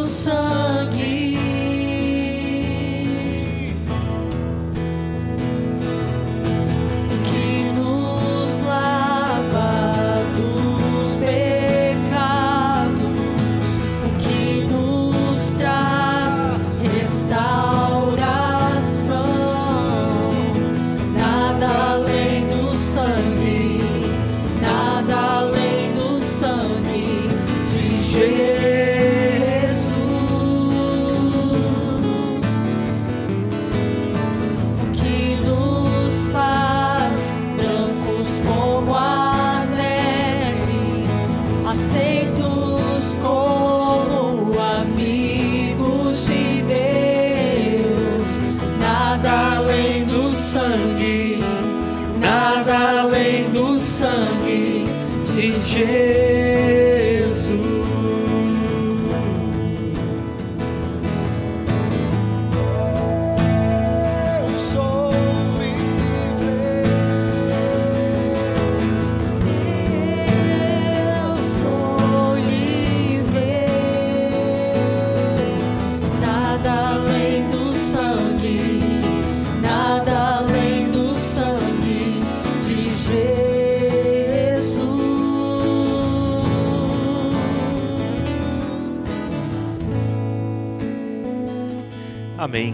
Amém. 92.48 92.74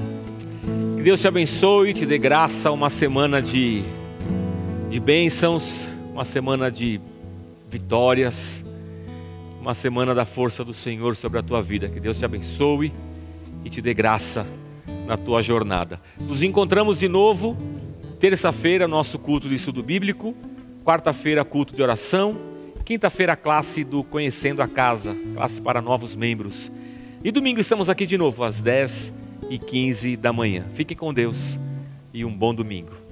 Que 0.96 1.02
Deus 1.02 1.20
te 1.20 1.28
abençoe, 1.28 1.96
te 1.96 2.06
dê 2.06 2.20
graça, 2.20 2.70
uma 2.70 2.92
semana 2.92 3.42
de, 3.42 3.82
de 4.88 5.00
bênçãos, 5.00 5.88
uma 6.12 6.24
semana 6.24 6.72
de 6.72 7.02
vitórias, 7.72 8.64
uma 9.60 9.74
semana 9.74 10.14
da 10.14 10.26
força 10.26 10.64
do 10.64 10.76
Senhor 10.76 11.16
sobre 11.16 11.40
a 11.40 11.42
tua 11.42 11.60
vida. 11.60 11.90
Que 11.90 12.00
Deus 12.00 12.20
te 12.20 12.24
abençoe 12.24 12.94
e 13.66 13.70
te 13.72 13.82
dê 13.82 13.96
graça 13.96 14.46
na 15.08 15.18
tua 15.18 15.42
jornada. 15.42 16.00
Nos 16.22 16.44
encontramos 16.44 17.00
de 17.00 17.10
novo, 17.10 17.58
terça-feira, 18.20 18.88
nosso 18.88 19.18
culto 19.18 19.50
de 19.50 19.56
estudo 19.56 19.82
bíblico, 19.82 20.36
quarta-feira, 20.86 21.44
culto 21.44 21.76
de 21.76 21.82
oração, 21.82 22.38
quinta-feira, 22.86 23.36
classe 23.36 23.84
do 23.84 24.04
Conhecendo 24.04 24.62
a 24.62 24.68
Casa, 24.68 25.18
classe 25.34 25.60
para 25.60 25.82
novos 25.82 26.16
membros. 26.16 26.72
E 27.24 27.32
domingo 27.32 27.60
estamos 27.60 27.90
aqui 27.90 28.06
de 28.06 28.20
novo, 28.20 28.44
às 28.44 28.60
10 28.60 29.23
e 29.50 29.58
15 29.58 30.16
da 30.18 30.32
manhã. 30.34 30.66
Fique 30.74 30.96
com 30.96 31.14
Deus 31.14 31.58
e 32.14 32.24
um 32.24 32.36
bom 32.36 32.54
domingo. 32.54 33.03